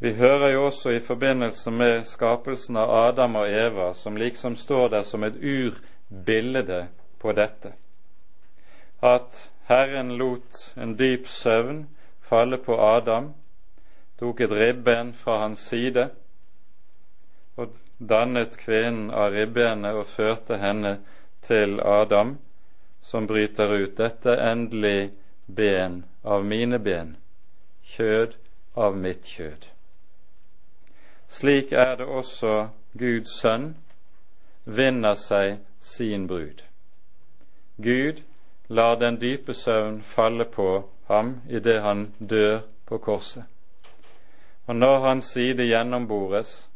[0.00, 4.88] Vi hører jo også i forbindelse med skapelsen av Adam og Eva, som liksom står
[4.88, 6.86] der som et urbilde
[7.20, 7.74] på dette,
[9.02, 11.82] at Herren lot en dyp søvn
[12.24, 13.34] falle på Adam,
[14.18, 16.06] tok et ribben fra hans side
[17.56, 20.94] og dannet kvinnen av ribbenet og førte henne
[21.44, 22.38] til Adam,
[23.02, 23.98] som bryter ut.
[23.98, 25.10] Dette endelig
[25.46, 27.16] ben av mine ben,
[27.96, 28.36] kjød
[28.76, 29.69] av mitt kjød.
[31.30, 32.68] Slik er det også
[32.98, 33.76] Guds sønn
[34.64, 36.64] vinner seg sin brud.
[37.78, 38.22] Gud
[38.68, 43.44] lar den dype søvn falle på ham idet han dør på korset.
[44.66, 46.70] Og når hans side gjennombores,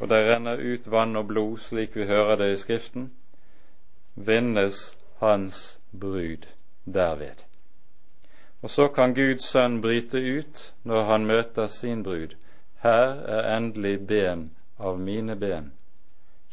[0.00, 3.12] og det renner ut vann og blod, slik vi hører det i Skriften,
[4.14, 6.46] vinnes hans brud
[6.84, 7.46] derved.
[8.62, 12.36] Og så kan Guds sønn bryte ut når han møter sin brud.
[12.86, 15.72] Her er endelig ben av mine ben,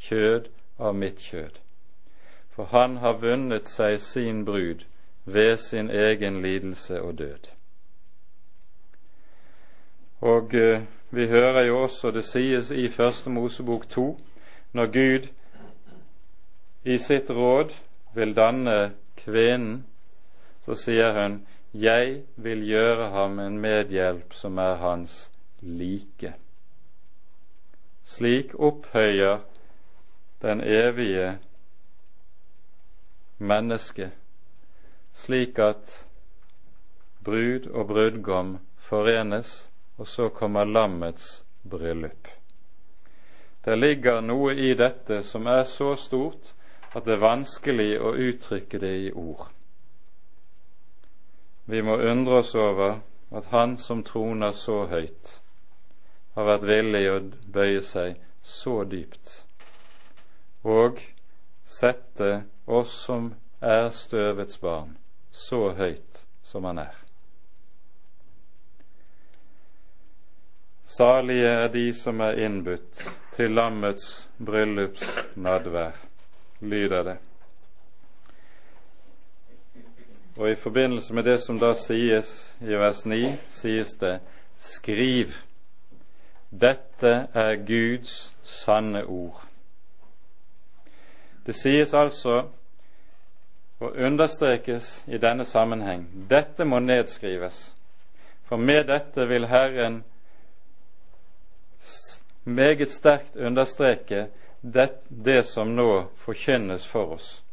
[0.01, 0.47] kjød
[0.79, 1.59] av mitt kjød.
[2.55, 4.81] For han har vunnet seg sin brud
[5.25, 7.49] ved sin egen lidelse og død.
[10.21, 14.17] Og eh, vi hører jo også det sies i Første Mosebok to,
[14.71, 15.27] når Gud
[16.84, 17.75] i sitt råd
[18.15, 19.86] vil danne kvinnen,
[20.65, 21.38] så sier hun
[21.73, 25.32] jeg vil gjøre ham en medhjelp som er hans
[25.66, 26.34] like.
[28.03, 29.39] Slik opphøyer
[30.41, 31.39] den evige
[33.38, 34.11] mennesket,
[35.14, 36.07] slik at
[37.24, 42.28] brud og brudgom forenes, og så kommer lammets bryllup.
[43.66, 46.51] Det ligger noe i dette som er så stort
[46.93, 49.47] at det er vanskelig å uttrykke det i ord.
[51.66, 52.99] Vi må undre oss over
[53.32, 55.39] at Han som troner så høyt,
[56.36, 57.17] har vært villig å
[57.53, 59.39] bøye seg så dypt
[60.63, 60.99] og
[61.65, 64.95] sette oss som er støvets barn,
[65.31, 66.95] så høyt som han er.
[70.86, 73.03] Salige er de som er innbudt
[73.34, 75.95] til lammets bryllupsnadvær,
[76.61, 77.17] lyder det.
[80.38, 82.29] Og i forbindelse med det som da sies
[82.61, 84.19] i vers 9, sies det
[84.57, 85.34] skriv.
[86.62, 89.41] Dette er Guds sanne ord.
[91.45, 92.43] Det sies altså
[93.84, 97.74] og understrekes i denne sammenheng dette må nedskrives,
[98.47, 100.04] for med dette vil Herren
[102.43, 104.28] meget sterkt understreke
[104.62, 107.43] det, det som nå forkynnes for oss.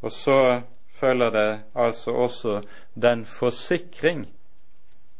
[0.00, 0.60] Og så
[1.00, 2.60] følger det altså også
[2.94, 4.26] den forsikring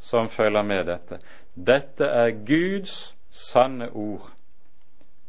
[0.00, 1.18] som følger med dette.
[1.66, 4.30] Dette er Guds sanne ord.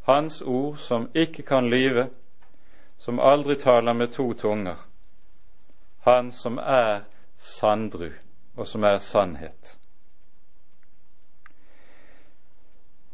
[0.05, 2.09] Hans ord som ikke kan lyve,
[2.97, 4.75] som aldri taler med to tunger.
[6.05, 7.01] Han som er
[7.37, 8.09] sandru,
[8.55, 9.77] og som er sannhet.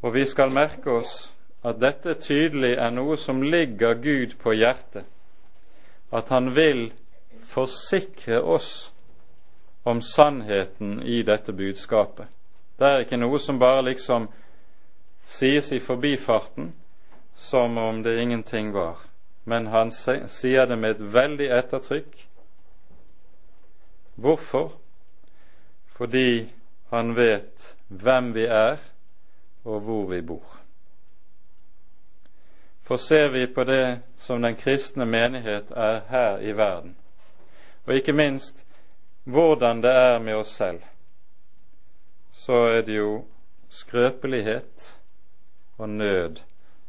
[0.02, 1.32] Og vi skal merke oss
[1.64, 5.06] at dette tydelig er noe som ligger Gud på hjertet,
[6.12, 6.92] at han vil
[7.48, 8.92] forsikre oss
[9.84, 12.28] om sannheten i dette budskapet.
[12.80, 14.28] Det er ikke noe som bare liksom
[15.26, 16.74] sies i forbifarten
[17.36, 18.98] som om det ingenting var,
[19.44, 22.18] men han sier det med et veldig ettertrykk.
[24.16, 24.72] Hvorfor?
[25.96, 26.52] Fordi
[26.90, 28.78] han vet hvem vi er,
[29.64, 30.60] og hvor vi bor.
[32.86, 36.96] For ser vi på det som den kristne menighet er her i verden,
[37.86, 38.66] og ikke minst
[39.24, 40.82] hvordan det er med oss selv,
[42.46, 43.24] så er det jo
[43.70, 45.00] skrøpelighet
[45.78, 46.36] og nød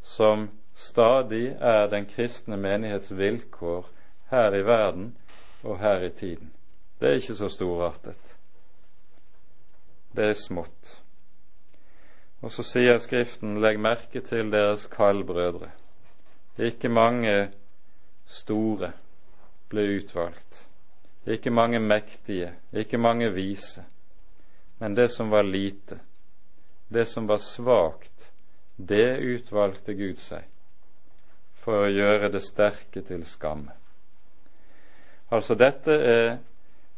[0.03, 3.89] som stadig er den kristne menighets vilkår
[4.31, 5.17] her i verden
[5.63, 6.53] og her i tiden.
[7.01, 8.37] Det er ikke så storartet.
[10.17, 10.93] Det er smått.
[12.43, 15.73] Og så sier Skriften, legg merke til deres kaldbrødre.
[16.59, 17.51] Ikke mange
[18.27, 18.93] store
[19.73, 20.67] ble utvalgt.
[21.27, 23.85] Ikke mange mektige, ikke mange vise.
[24.79, 25.99] Men det som var lite,
[26.89, 28.33] det som var svakt,
[28.77, 30.45] det utvalgte Gud seg
[31.67, 33.73] for å gjøre det sterke til skamme.
[35.35, 36.37] Altså dette er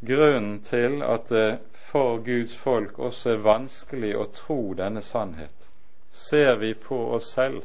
[0.05, 5.55] grunnen til at det for Guds folk også er vanskelig å tro denne sannhet.
[6.11, 7.63] Ser vi på oss selv,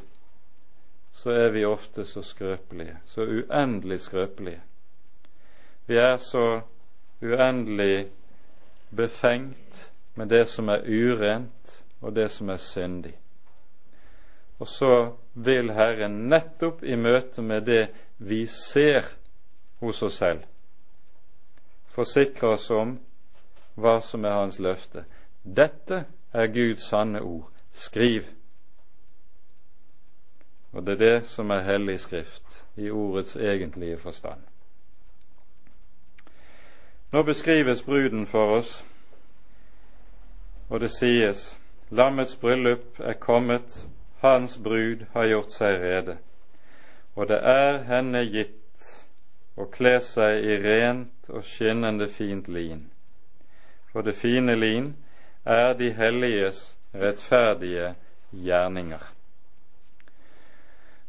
[1.12, 4.62] så er vi ofte så skrøpelige, så uendelig skrøpelige.
[5.86, 6.62] Vi er så
[7.20, 8.06] uendelig
[8.96, 13.14] befengt med det som er urent, og det som er syndig.
[14.58, 17.88] Og så vil Herren nettopp i møte med det
[18.18, 19.08] vi ser
[19.80, 20.44] hos oss selv,
[21.94, 22.96] forsikre oss om
[23.74, 25.04] hva som er Hans løfte.
[25.42, 27.50] Dette er Guds sanne ord.
[27.74, 28.22] Skriv.
[30.72, 34.40] Og det er det som er hellig skrift i ordets egentlige forstand.
[37.12, 38.84] Nå beskrives bruden for oss,
[40.68, 41.58] og det sies
[41.90, 43.86] lammets bryllup er kommet,
[44.20, 46.16] hans brud har gjort seg rede,
[47.14, 48.88] og det er henne gitt
[49.56, 52.88] å kle seg i rent og skinnende fint lin.
[53.92, 54.94] For det fine lin
[55.44, 57.94] er de helliges rettferdige
[58.32, 59.04] gjerninger.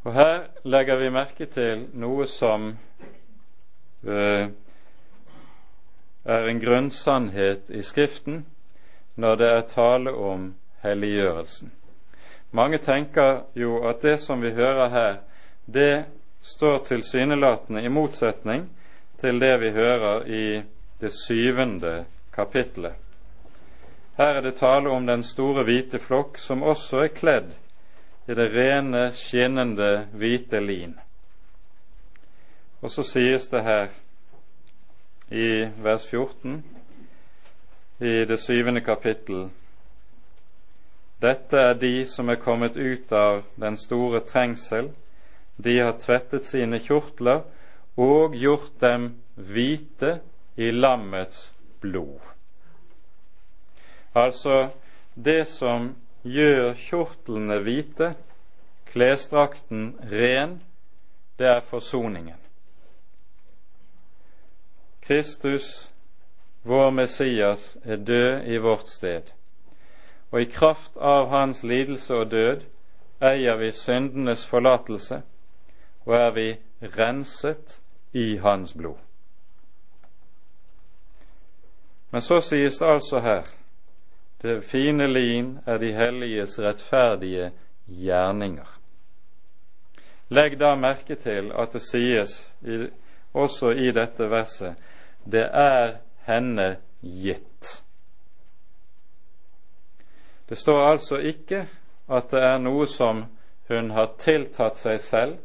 [0.05, 2.67] Og Her legger vi merke til noe som
[4.05, 4.45] uh,
[6.25, 8.43] er en grunnsannhet i Skriften
[9.15, 10.53] når det er tale om
[10.83, 11.71] helliggjørelsen.
[12.51, 15.15] Mange tenker jo at det som vi hører her,
[15.65, 16.05] det
[16.41, 18.69] står tilsynelatende i motsetning
[19.19, 20.45] til det vi hører i
[21.01, 22.05] det syvende
[22.35, 22.93] kapittelet.
[24.17, 27.55] Her er det tale om den store hvite flokk som også er kledd
[28.27, 30.95] i det rene, skinnende hvite lin.
[32.81, 33.87] Og så sies det her
[35.31, 36.63] i vers 14
[37.99, 39.47] i det syvende kapittel
[41.25, 44.91] dette er de som er kommet ut av den store trengsel.
[45.57, 47.45] De har tvettet sine kjortler
[47.95, 50.19] og gjort dem hvite
[50.59, 52.19] i lammets blod.
[54.15, 54.69] Altså
[55.15, 55.93] det som
[56.23, 58.13] gjør kjortlene hvite,
[58.91, 60.59] klesdrakten ren,
[61.39, 62.39] det er forsoningen.
[65.05, 65.87] Kristus,
[66.65, 69.35] vår Messias, er død i vårt sted
[70.35, 72.63] og i kraft av hans lidelse og død
[73.23, 75.21] eier vi syndenes forlatelse,
[76.03, 76.47] og er vi
[76.97, 77.77] renset
[78.11, 78.97] i hans blod.
[82.11, 83.47] Men så sies det altså her
[84.41, 87.53] det fine lin er de helliges rettferdige
[87.87, 88.67] gjerninger.
[90.29, 92.89] Legg da merke til at det sies i,
[93.33, 94.75] også i dette verset
[95.25, 95.95] det er
[96.25, 97.83] henne gitt.
[100.49, 101.67] Det står altså ikke
[102.07, 103.25] at det er noe som
[103.69, 105.37] hun har tiltatt seg selv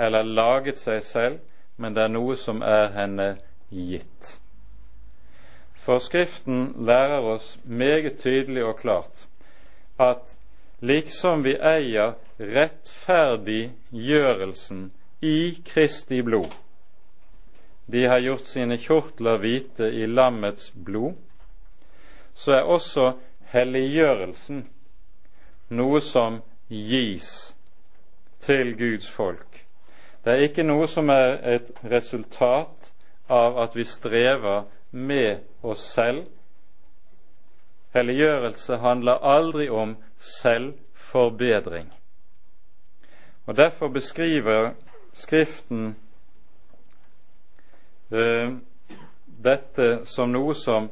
[0.00, 1.38] eller laget seg selv,
[1.76, 3.36] men det er noe som er henne
[3.70, 4.38] gitt.
[5.82, 9.28] For Skriften lærer oss meget tydelig og klart
[10.00, 10.36] at
[10.80, 14.92] liksom vi eier rettferdiggjørelsen
[15.22, 16.52] i Kristi blod
[17.86, 21.16] De har gjort sine kjortler hvite i lammets blod.
[22.34, 23.12] Så er også
[23.52, 24.62] helliggjørelsen
[25.76, 27.52] noe som gis
[28.40, 29.64] til Guds folk.
[30.24, 32.92] Det er ikke noe som er et resultat
[33.32, 36.28] av at vi strever med oss selv.
[37.92, 41.90] Helliggjørelse handler aldri om selvforbedring.
[43.46, 44.72] Og Derfor beskriver
[45.12, 45.96] Skriften
[48.12, 48.52] uh,
[49.42, 50.88] dette som noe som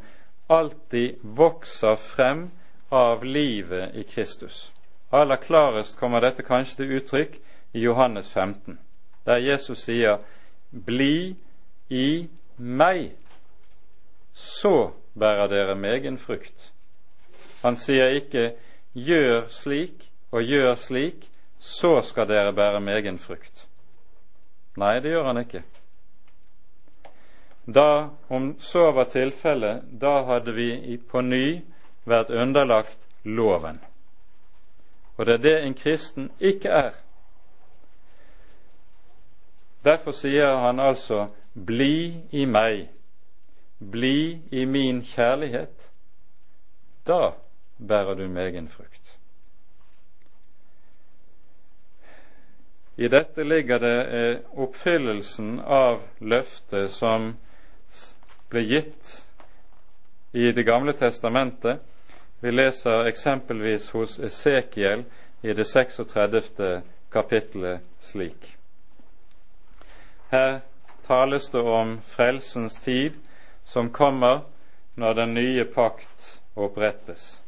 [0.50, 2.48] alltid vokser frem
[2.90, 4.72] av livet i Kristus.
[5.10, 7.38] Aller klarest kommer dette kanskje til uttrykk
[7.72, 8.78] i Johannes 15,
[9.26, 10.18] der Jesus sier
[10.70, 11.36] 'Bli
[11.90, 13.12] i meg,
[14.34, 16.70] så bærer dere megen frukt'.
[17.62, 18.52] Han sier ikke
[18.94, 23.66] gjør slik og gjør slik, så skal dere bære megen frukt.
[24.76, 25.62] Nei, det gjør han ikke.
[27.74, 31.60] Da, om så var tilfellet, da hadde vi på ny
[32.08, 33.78] vært underlagt loven.
[35.16, 36.96] Og det er det en kristen ikke er.
[39.84, 42.88] Derfor sier han altså 'bli i meg',
[43.80, 45.90] 'bli i min kjærlighet'.
[47.06, 47.30] Da
[47.88, 49.18] bærer du megen frukt.
[52.96, 57.36] I dette ligger det eh, oppfyllelsen av løftet som
[58.50, 59.24] ble gitt
[60.32, 61.80] i Det gamle testamentet.
[62.40, 65.04] Vi leser eksempelvis hos Esekiel
[65.42, 66.82] i det 36.
[67.12, 68.56] kapittelet slik.
[70.30, 70.60] Her
[71.06, 73.18] tales det om frelsens tid
[73.64, 74.40] som kommer
[74.94, 77.42] når den nye pakt opprettes.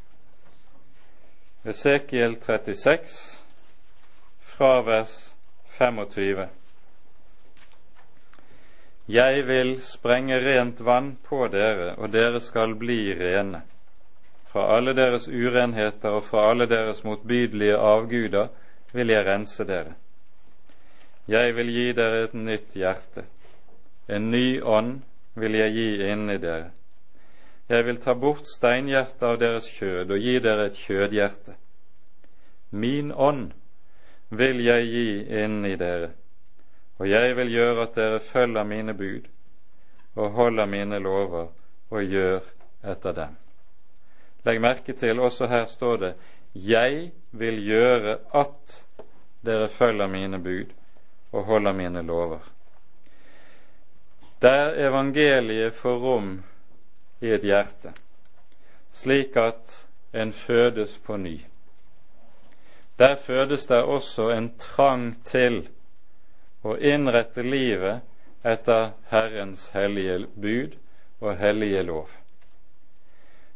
[1.63, 3.43] Esekiel 36
[4.41, 5.33] fra vers
[5.77, 6.47] 25.
[9.07, 13.59] Jeg vil sprenge rent vann på dere, og dere skal bli rene.
[14.47, 18.47] Fra alle deres urenheter og fra alle deres motbydelige avguder
[18.93, 19.97] vil jeg rense dere.
[21.27, 23.25] Jeg vil gi dere et nytt hjerte.
[24.07, 25.01] En ny ånd
[25.35, 26.71] vil jeg gi inni dere.
[27.67, 31.59] Jeg vil ta bort steinhjertet av deres kjød og gi dere et kjødhjerte.
[32.71, 33.51] Min ånd
[34.29, 35.07] vil jeg gi
[35.43, 36.13] inni dere
[36.97, 39.29] og jeg vil gjøre at dere følger mine bud
[40.15, 41.47] og holder mine lover
[41.89, 42.39] og gjør
[42.83, 43.37] etter dem.
[44.45, 46.13] Legg merke til, også her står det
[46.55, 48.85] 'Jeg vil gjøre at
[49.45, 50.65] dere følger mine bud
[51.31, 52.49] og holder mine lover'.
[54.41, 56.43] Der evangeliet får rom
[57.21, 57.93] i et hjerte,
[58.91, 61.39] slik at en fødes på ny.
[62.99, 65.69] Der fødes det også en trang til
[66.63, 68.01] å innrette livet
[68.43, 70.75] etter Herrens hellige bud
[71.23, 72.09] og hellige lov.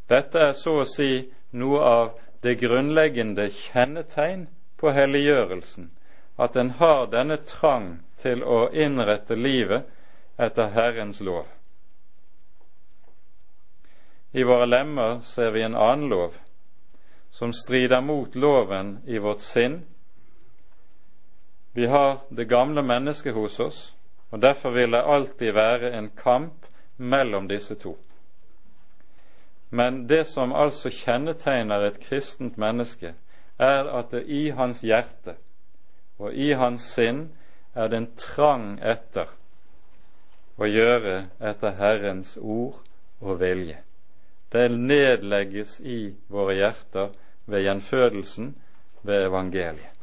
[0.07, 4.47] Dette er så å si noe av det grunnleggende kjennetegn
[4.79, 5.89] på helliggjørelsen,
[6.37, 9.87] at en har denne trang til å innrette livet
[10.37, 11.47] etter Herrens lov.
[14.31, 16.35] I våre lemmer ser vi en annen lov,
[17.31, 19.81] som strider mot loven i vårt sinn
[21.77, 23.79] vi har det gamle mennesket hos oss,
[24.29, 26.65] og derfor vil det alltid være en kamp
[26.97, 27.91] mellom disse to.
[29.69, 33.11] Men det som altså kjennetegner et kristent menneske,
[33.59, 35.35] er at det i hans hjerte
[36.17, 37.27] og i hans sinn
[37.75, 39.29] er det en trang etter
[40.57, 41.19] å gjøre
[41.51, 42.79] etter Herrens ord
[43.21, 43.77] og vilje.
[44.49, 47.13] Det nedlegges i våre hjerter
[47.45, 48.55] ved gjenfødelsen,
[49.05, 49.96] ved evangeliet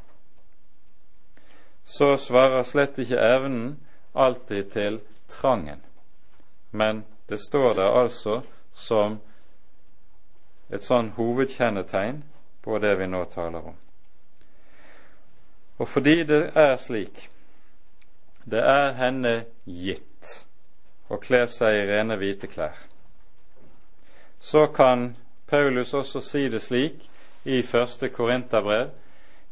[1.85, 3.77] så svarer slett ikke evnen
[4.15, 5.81] alltid til trangen,
[6.71, 8.41] men det står der altså
[8.75, 9.19] som
[10.71, 12.23] et sånn hovedkjennetegn
[12.65, 13.77] på det vi nå taler om.
[15.79, 17.29] Og fordi det er slik,
[18.45, 20.35] det er henne gitt
[21.11, 22.77] å kle seg i rene hvite klær,
[24.41, 25.15] så kan
[25.49, 27.09] Paulus også si det slik
[27.45, 28.91] i første Korinterbrev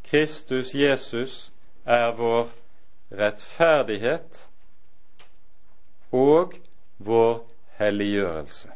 [0.04, 1.51] Kristus Jesus
[1.84, 2.48] er vår
[3.18, 4.46] rettferdighet
[6.12, 6.54] og
[6.96, 7.42] vår
[7.80, 8.70] helliggjørelse.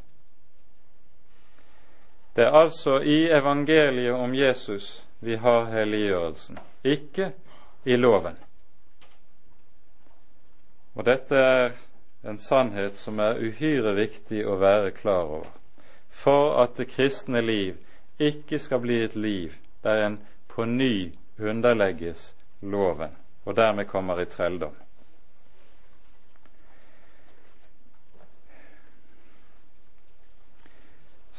[2.37, 7.33] Det er altså i evangeliet om Jesus vi har helliggjørelsen, ikke
[7.85, 8.37] i loven.
[10.95, 11.73] Og dette er
[12.25, 15.51] en sannhet som er uhyre viktig å være klar over,
[16.11, 17.77] for at det kristne liv
[18.19, 19.55] ikke skal bli et liv
[19.85, 22.35] der en på ny underlegges
[22.71, 23.14] loven,
[23.45, 24.75] og dermed kommer i trelldom.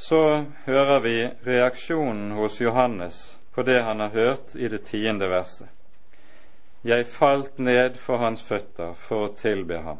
[0.07, 5.67] Så hører vi reaksjonen hos Johannes på det han har hørt i det tiende verset.
[6.81, 9.99] Jeg falt ned for hans føtter for å tilbe ham,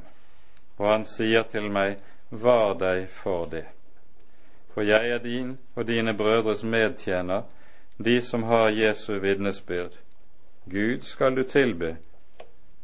[0.78, 1.98] og han sier til meg,
[2.30, 3.66] var deg for det.
[4.72, 7.44] For jeg er din og dine brødres medtjener,
[7.98, 9.98] de som har Jesu vitnesbyrd.
[10.70, 11.98] Gud skal du tilbe,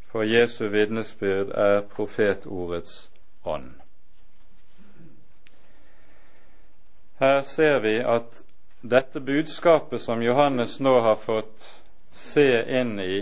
[0.07, 3.09] for Jesu vitnesbyrd er profetordets
[3.43, 3.73] ånd.
[7.19, 8.43] Her ser vi at
[8.81, 11.67] dette budskapet som Johannes nå har fått
[12.11, 12.47] se
[12.79, 13.19] inn i,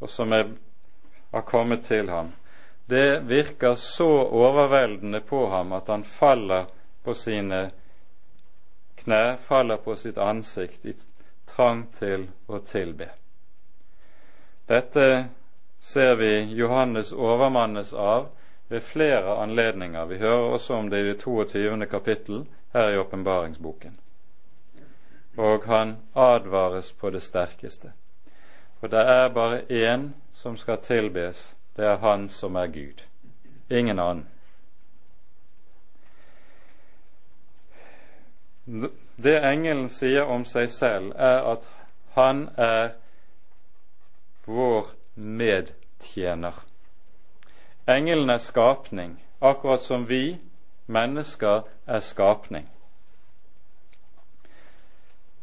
[0.00, 0.52] og som er,
[1.32, 2.32] har kommet til ham,
[2.86, 6.68] det virker så overveldende på ham at han faller
[7.04, 7.70] på sine
[9.00, 10.96] knær, faller på sitt ansikt i
[11.48, 13.08] trang til å tilbe.
[14.66, 15.28] Dette
[15.80, 18.28] ser vi Johannes overmannes av
[18.68, 20.04] ved flere anledninger.
[20.04, 21.86] Vi hører også om det i det 22.
[21.86, 23.98] kapittel her i åpenbaringsboken.
[25.36, 27.92] Og han advares på det sterkeste.
[28.80, 33.04] For det er bare én som skal tilbes, det er Han som er Gud.
[33.70, 34.26] Ingen annen.
[39.16, 41.68] Det engelen sier om seg selv, er at
[42.14, 42.90] han er
[44.44, 46.54] vår medtjener.
[47.86, 50.38] Engelen er skapning, akkurat som vi
[50.86, 52.68] mennesker er skapning.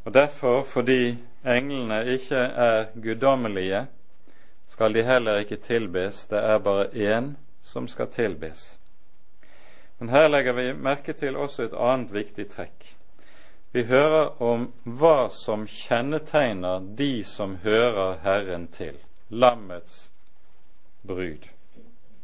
[0.06, 3.88] Og Derfor, fordi englene ikke er guddommelige,
[4.68, 6.26] skal de heller ikke tilbes.
[6.26, 8.80] Det er bare én som skal tilbes.
[10.00, 13.01] Men her legger vi merke til også et annet viktig trekk.
[13.72, 18.98] Vi hører om hva som kjennetegner de som hører Herren til,
[19.30, 20.10] lammets
[21.08, 21.48] brud.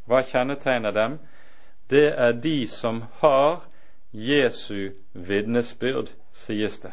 [0.08, 1.20] Hva kjennetegner dem?
[1.88, 3.64] Det er de som har
[4.12, 6.92] Jesu vitnesbyrd, sies det.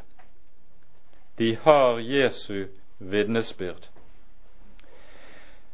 [1.38, 2.66] De har Jesu
[2.98, 3.90] vitnesbyrd.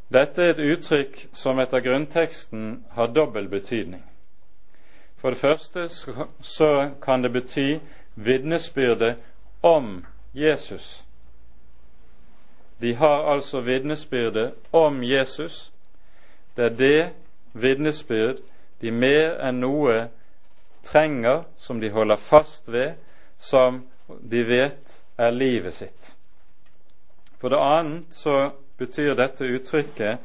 [0.09, 4.03] Dette er et uttrykk som etter grunnteksten har dobbel betydning.
[5.21, 5.89] For det første
[6.41, 7.77] så kan det bety
[8.25, 9.17] vitnesbyrdet
[9.61, 11.05] om Jesus.
[12.81, 15.73] De har altså vitnesbyrdet om Jesus.
[16.57, 17.13] Det er det
[17.53, 18.37] vitnesbyrd
[18.81, 20.09] de mer enn noe
[20.85, 22.97] trenger, som de holder fast ved,
[23.39, 23.83] som
[24.31, 26.15] de vet er livet sitt.
[27.41, 30.25] For det annet så betyr dette uttrykket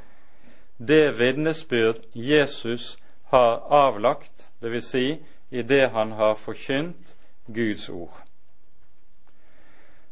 [0.77, 2.97] det vitnesbyrd Jesus
[3.31, 4.85] har avlagt, dvs.
[4.85, 5.17] Si,
[5.51, 7.14] i det han har forkynt
[7.53, 8.23] Guds ord.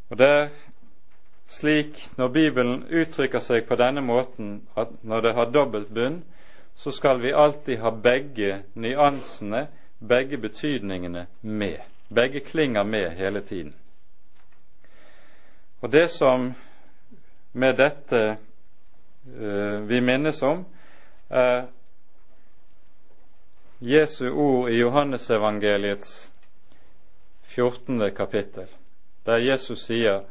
[0.10, 0.50] Og det er
[1.48, 6.24] slik når Bibelen uttrykker seg på denne måten, at når det har dobbelt bunn,
[6.76, 9.68] så skal vi alltid ha begge nyansene,
[10.00, 11.78] begge betydningene med.
[12.14, 13.74] Begge klinger med hele tiden.
[15.82, 16.54] Og det som
[17.54, 18.38] med dette
[19.40, 20.66] uh, vi minnes om,
[21.30, 21.66] er
[23.82, 26.33] Jesu ord i Johannesevangeliets
[27.56, 28.12] 14.
[28.16, 28.68] kapittel,
[29.26, 30.24] der Jesus sier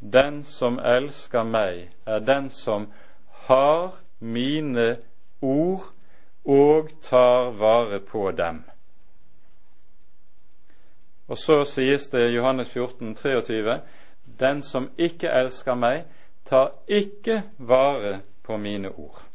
[0.00, 2.90] den som elsker meg, er den som
[3.48, 4.96] har mine
[5.40, 5.88] ord
[6.44, 8.64] og tar vare på dem.
[11.28, 13.80] Og så sies det i Johannes 14, 23,
[14.40, 16.04] Den som ikke elsker meg,
[16.44, 19.27] tar ikke vare på mine ord.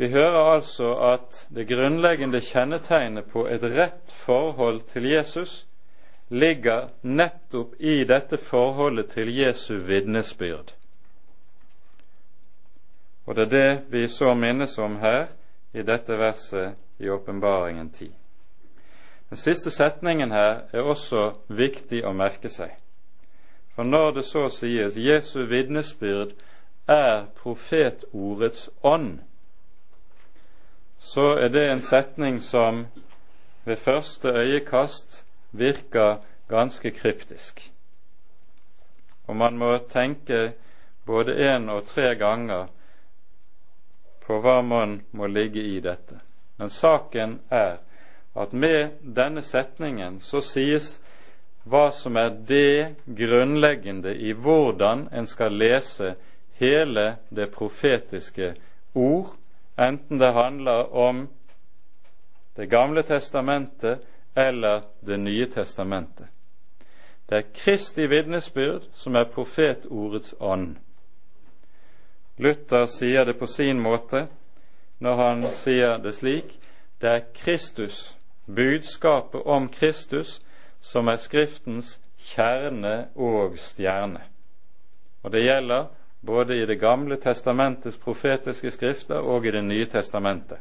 [0.00, 5.66] Vi hører altså at det grunnleggende kjennetegnet på et rett forhold til Jesus
[6.32, 10.72] ligger nettopp i dette forholdet til Jesu vitnesbyrd.
[13.26, 15.26] Og det er det vi så minnes om her
[15.76, 18.10] i dette verset i Åpenbaringen 10.
[19.28, 22.72] Den siste setningen her er også viktig å merke seg.
[23.76, 26.32] For når det så sies Jesu vitnesbyrd
[26.88, 29.18] er profetordets ånd,
[31.00, 32.86] så er det en setning som
[33.64, 36.16] ved første øyekast virker
[36.48, 37.70] ganske kryptisk.
[39.26, 40.52] Og man må tenke
[41.06, 42.66] både én og tre ganger
[44.26, 46.20] på hva man må ligge i dette.
[46.58, 47.78] Men saken er
[48.36, 50.98] at med denne setningen så sies
[51.64, 56.14] hva som er det grunnleggende i hvordan en skal lese
[56.60, 58.54] hele det profetiske
[58.94, 59.34] ord,
[59.80, 61.28] enten det handler om
[62.56, 63.98] Det gamle testamentet
[64.34, 66.26] eller Det nye testamentet.
[67.28, 70.76] Det er Kristi vitnesbyrd som er profetordets ånd.
[72.36, 74.26] Luther sier det på sin måte
[74.98, 76.56] når han sier det slik
[77.00, 78.16] det er Kristus,
[78.46, 80.40] budskapet om Kristus,
[80.80, 84.20] som er Skriftens kjerne og stjerne.
[85.22, 85.86] Og det gjelder
[86.20, 90.58] både i Det gamle testamentets profetiske skrifter og i Det nye testamentet.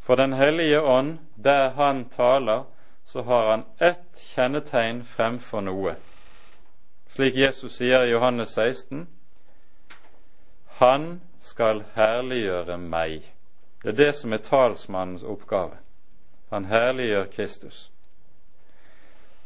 [0.00, 2.64] For Den hellige ånd, der han taler,
[3.04, 5.94] så har han ett kjennetegn fremfor noe.
[7.08, 9.06] Slik Jesus sier i Johannes 16.:
[10.78, 13.24] han skal herliggjøre meg.
[13.82, 15.80] Det er det som er talsmannens oppgave.
[16.50, 17.90] Han herliggjør Kristus.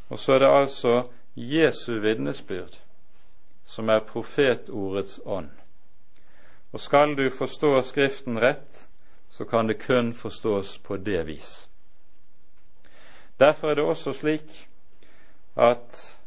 [0.09, 1.03] Og så er det altså
[1.36, 2.76] Jesu vitnesbyrd
[3.73, 5.49] som er profetordets ånd.
[6.73, 8.89] Og skal du forstå Skriften rett,
[9.31, 11.68] så kan det kun forstås på det vis.
[13.41, 14.68] Derfor er det også slik
[15.57, 16.18] at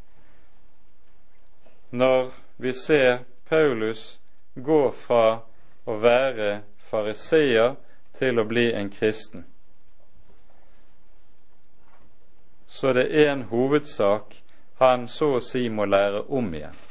[1.91, 3.18] når vi ser
[3.50, 4.20] Paulus
[4.56, 5.39] gå fra
[5.86, 7.76] å være fariseer
[8.18, 9.46] til å bli en kristen,
[12.68, 14.41] så det er en hovedsak
[14.82, 16.85] han så å si må lære om igjen.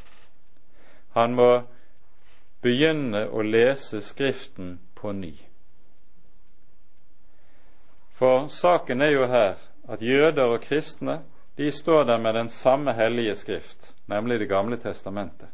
[1.14, 1.50] Han må
[2.62, 5.34] begynne å lese Skriften på ny.
[8.14, 9.56] For saken er jo her
[9.90, 11.20] at jøder og kristne
[11.58, 15.48] de står der med den samme hellige skrift, nemlig Det gamle testamentet.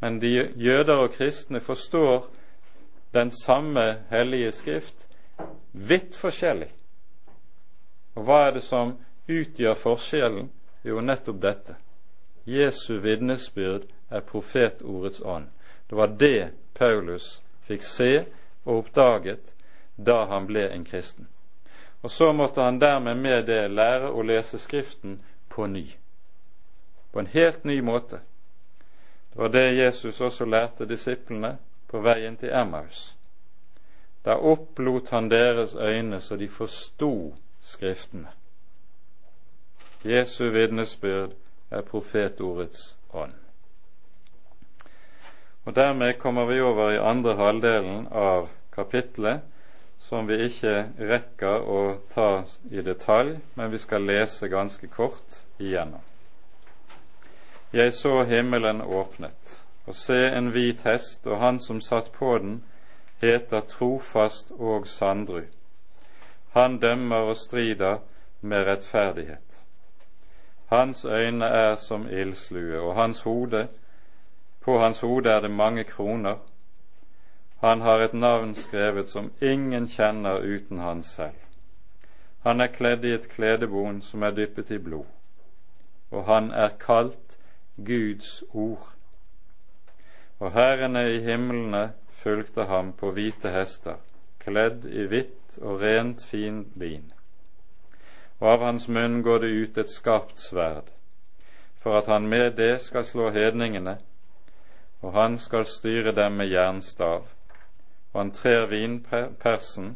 [0.00, 2.26] Men de jøder og kristne forstår
[3.14, 5.06] den samme hellige skrift
[5.72, 6.72] vidt forskjellig.
[8.14, 8.96] Og hva er det som
[9.28, 10.50] utgjør forskjellen?
[10.84, 11.76] Jo, nettopp dette.
[12.44, 15.46] Jesu vitnesbyrd er profetordets ånd.
[15.86, 18.24] Det var det Paulus fikk se
[18.64, 19.52] og oppdaget
[19.96, 21.28] da han ble en kristen.
[22.02, 25.86] Og så måtte han dermed med det lære å lese Skriften på ny.
[27.12, 28.18] På en helt ny måte.
[29.32, 31.56] Det var det Jesus også lærte disiplene
[31.88, 33.14] på veien til Emmaus.
[34.24, 38.28] Da opplot han deres øyne så de forsto Skriftene.
[40.04, 41.30] Jesu vitnesbyrd
[41.72, 43.32] er profetordets ånd.
[45.64, 49.40] Og Dermed kommer vi over i andre halvdelen av kapittelet,
[50.02, 51.82] som vi ikke rekker å
[52.14, 56.02] ta i detalj, men vi skal lese ganske kort igjennom.
[57.72, 59.54] Jeg så himmelen åpnet,
[59.86, 62.58] og se en hvit hest, og han som satt på den,
[63.22, 65.44] heter Trofast og Sandru.
[66.52, 68.02] Han dømmer og strider
[68.40, 69.51] med rettferdighet.
[70.72, 73.68] Hans øyne er som ildslue, og hans hode,
[74.60, 76.36] på hans hode er det mange kroner.
[77.60, 81.36] Han har et navn skrevet som ingen kjenner uten han selv.
[82.42, 85.04] Han er kledd i et kledebon som er dyppet i blod,
[86.10, 87.38] og han er kalt
[87.76, 88.92] Guds ord.
[90.40, 94.00] Og herrene i himlene fulgte ham på hvite hester,
[94.40, 97.12] kledd i hvitt og rent fin lin
[98.42, 100.88] og av hans munn går det ut et skarpt sverd,
[101.78, 104.00] for at han med det skal slå hedningene,
[105.00, 107.28] og han skal styre dem med jernstav,
[108.12, 109.94] og han trer vinpersen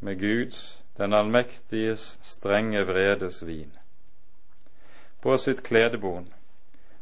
[0.00, 3.74] med Guds, den allmektiges strenge vredes vin.
[5.20, 6.30] På sitt kledebon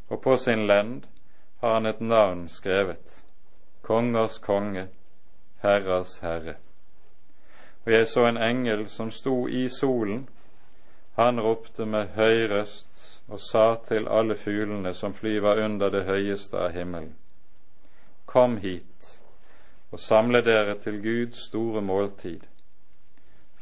[0.09, 1.05] og på sin lend
[1.61, 3.21] har han et navn skrevet,
[3.81, 4.87] Kongers konge,
[5.61, 6.55] Herrers herre.
[7.85, 10.29] Og jeg så en engel som sto i solen
[11.15, 16.57] han ropte med høy røst og sa til alle fuglene som flyver under det høyeste
[16.57, 17.13] av himmelen.
[18.25, 19.19] Kom hit
[19.93, 22.47] og samle dere til Guds store måltid,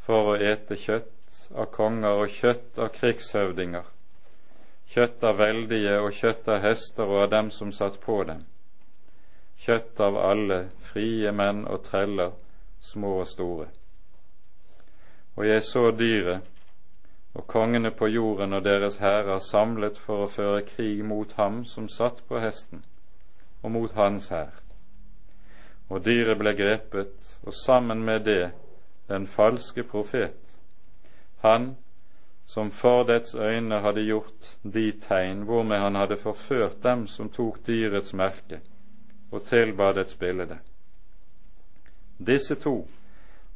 [0.06, 3.84] for å ete kjøtt av konger og kjøtt av krigshøvdinger,
[4.94, 8.46] kjøtt av veldige og kjøtt av hester og av dem som satt på dem,
[9.60, 12.32] kjøtt av alle frie menn og treller,
[12.80, 13.68] små og store.
[15.36, 16.51] Og jeg så dyret
[17.34, 21.88] og kongene på jorden og deres hærer samlet for å føre krig mot ham som
[21.90, 22.84] satt på hesten,
[23.64, 24.52] og mot hans hær.
[25.90, 28.52] Og dyret ble grepet, og sammen med det
[29.08, 30.58] den falske profet,
[31.42, 31.76] han
[32.46, 37.62] som for dets øyne hadde gjort de tegn hvormed han hadde forført dem som tok
[37.68, 38.60] dyrets merke
[39.32, 40.58] og tilba dets bilde.
[42.20, 42.76] Disse to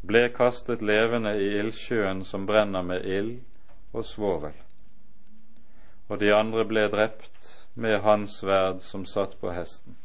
[0.08, 3.36] ble kastet levende i ildsjøen som brenner med ild
[3.96, 4.56] og svovel.
[6.10, 9.96] Og de andre ble drept med hans sverd som satt på hesten,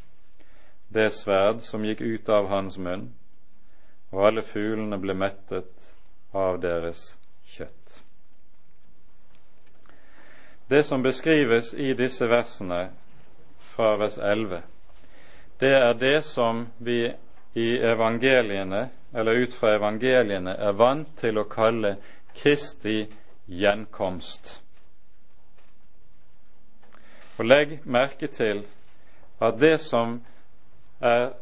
[0.88, 3.11] det sverd som gikk ut av hans munn,
[4.11, 5.93] og alle fuglene ble mettet
[6.34, 7.14] av deres
[7.47, 8.01] kjøtt.
[10.70, 12.80] Det som beskrives i disse versene
[13.72, 14.62] fra vers 11,
[15.61, 17.05] det er det som vi
[17.55, 21.97] i evangeliene, eller ut fra evangeliene, er vant til å kalle
[22.38, 23.03] Kristi
[23.51, 24.62] gjenkomst.
[27.38, 28.64] Og legg merke til
[29.40, 30.20] at det som
[31.01, 31.32] er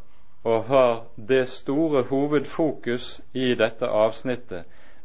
[0.44, 4.64] og har det store hovedfokus i dette avsnittet,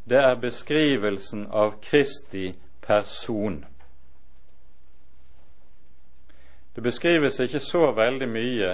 [0.09, 3.65] det er beskrivelsen av Kristi person.
[6.75, 8.71] Det beskrives ikke så veldig mye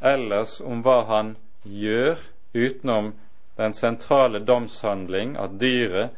[0.00, 2.18] ellers om hva han gjør,
[2.54, 3.12] utenom
[3.56, 6.10] den sentrale domshandling at dyret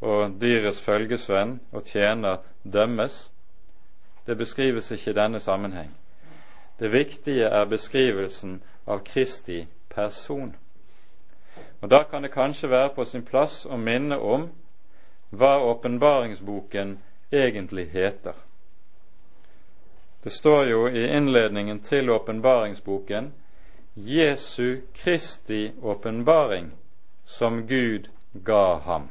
[0.00, 2.36] og dyrets følgesvenn og tjener
[2.72, 3.32] dømmes,
[4.26, 5.96] det beskrives ikke i denne sammenheng.
[6.80, 10.56] Det viktige er beskrivelsen av Kristi person.
[11.80, 14.48] Og Da kan det kanskje være på sin plass å minne om
[15.30, 16.98] hva åpenbaringsboken
[17.32, 18.34] egentlig heter.
[20.24, 23.32] Det står jo i innledningen til åpenbaringsboken
[23.96, 26.72] Jesu Kristi åpenbaring
[27.24, 28.08] som Gud
[28.44, 29.08] ga ham.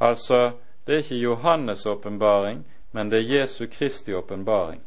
[0.00, 0.50] Altså,
[0.86, 4.80] det er ikke Johannes' åpenbaring, men det er Jesu Kristi åpenbaring.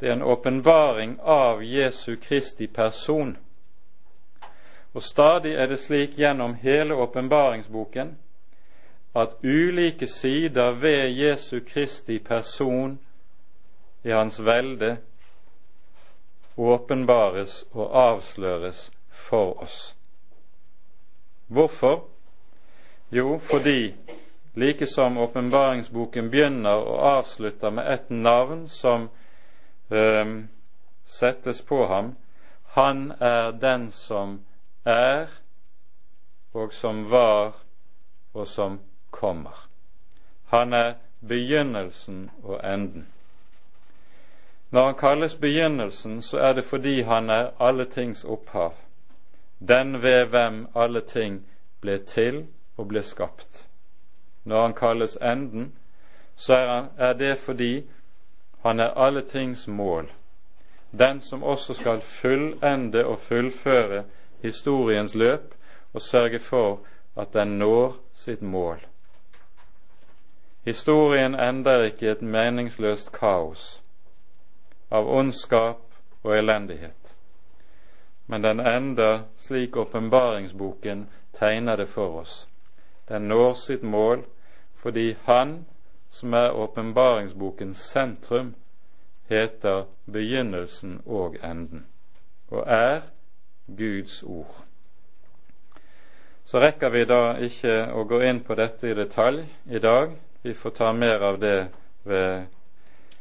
[0.00, 3.36] Det er en åpenbaring av Jesu Kristi person.
[4.92, 8.16] Og stadig er det slik gjennom hele åpenbaringsboken
[9.14, 12.98] at ulike sider ved Jesu Kristi person
[14.04, 14.96] i hans velde
[16.56, 19.96] åpenbares og avsløres for oss.
[21.46, 22.04] Hvorfor?
[23.12, 23.94] Jo, fordi
[24.54, 29.08] like som åpenbaringsboken begynner og avslutter med et navn som
[29.90, 30.44] øh,
[31.04, 32.16] settes på ham,
[32.72, 34.40] han er den som
[34.84, 35.26] er,
[36.54, 37.56] og som var,
[38.34, 38.80] og som
[39.10, 39.68] kommer.
[40.44, 40.94] Han er
[41.28, 43.06] begynnelsen og enden.
[44.70, 48.74] Når han kalles begynnelsen, så er det fordi han er alle tings opphav,
[49.68, 51.46] den ved hvem alle ting
[51.80, 52.46] ble til
[52.76, 53.66] og ble skapt.
[54.44, 55.72] Når han kalles enden,
[56.36, 57.84] så er, han, er det fordi
[58.62, 60.12] han er alle tings mål,
[60.98, 64.04] den som også skal fullende og fullføre
[64.42, 65.54] historiens løp
[65.92, 66.80] og sørge for
[67.16, 68.80] at den når sitt mål.
[70.64, 73.82] Historien ender ikke i et meningsløst kaos
[74.90, 75.82] av ondskap
[76.22, 77.16] og elendighet,
[78.26, 82.48] men den ender slik åpenbaringsboken tegner det for oss.
[83.08, 84.24] Den når sitt mål
[84.82, 85.64] fordi Han
[86.12, 88.54] som er åpenbaringsbokens sentrum,
[89.28, 91.86] heter begynnelsen og enden,
[92.50, 93.00] og er
[93.66, 94.64] Guds ord.
[96.44, 100.12] Så rekker vi da ikke å gå inn på dette i detalj i dag.
[100.42, 101.70] Vi får ta mer av det
[102.04, 102.44] ved,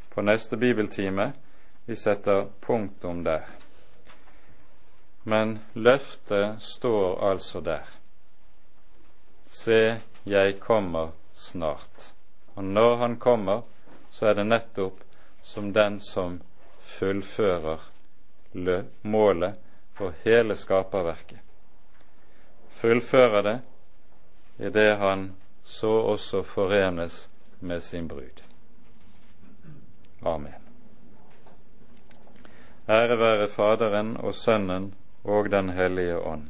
[0.10, 1.32] på neste bibeltime.
[1.86, 3.48] Vi setter punktum der.
[5.24, 8.01] Men løftet står altså der.
[9.52, 12.14] Se, jeg kommer snart.
[12.56, 13.62] Og når han kommer,
[14.10, 15.04] så er det nettopp
[15.44, 16.40] som den som
[16.82, 17.84] fullfører
[19.02, 19.60] målet
[19.98, 21.44] for hele skaperverket.
[22.80, 23.60] Fullfører det
[24.72, 25.28] idet han
[25.66, 27.30] så også forenes
[27.60, 28.42] med sin brud.
[30.22, 30.62] Amen.
[32.90, 34.94] Ære være Faderen og Sønnen
[35.24, 36.50] og Den hellige ånd,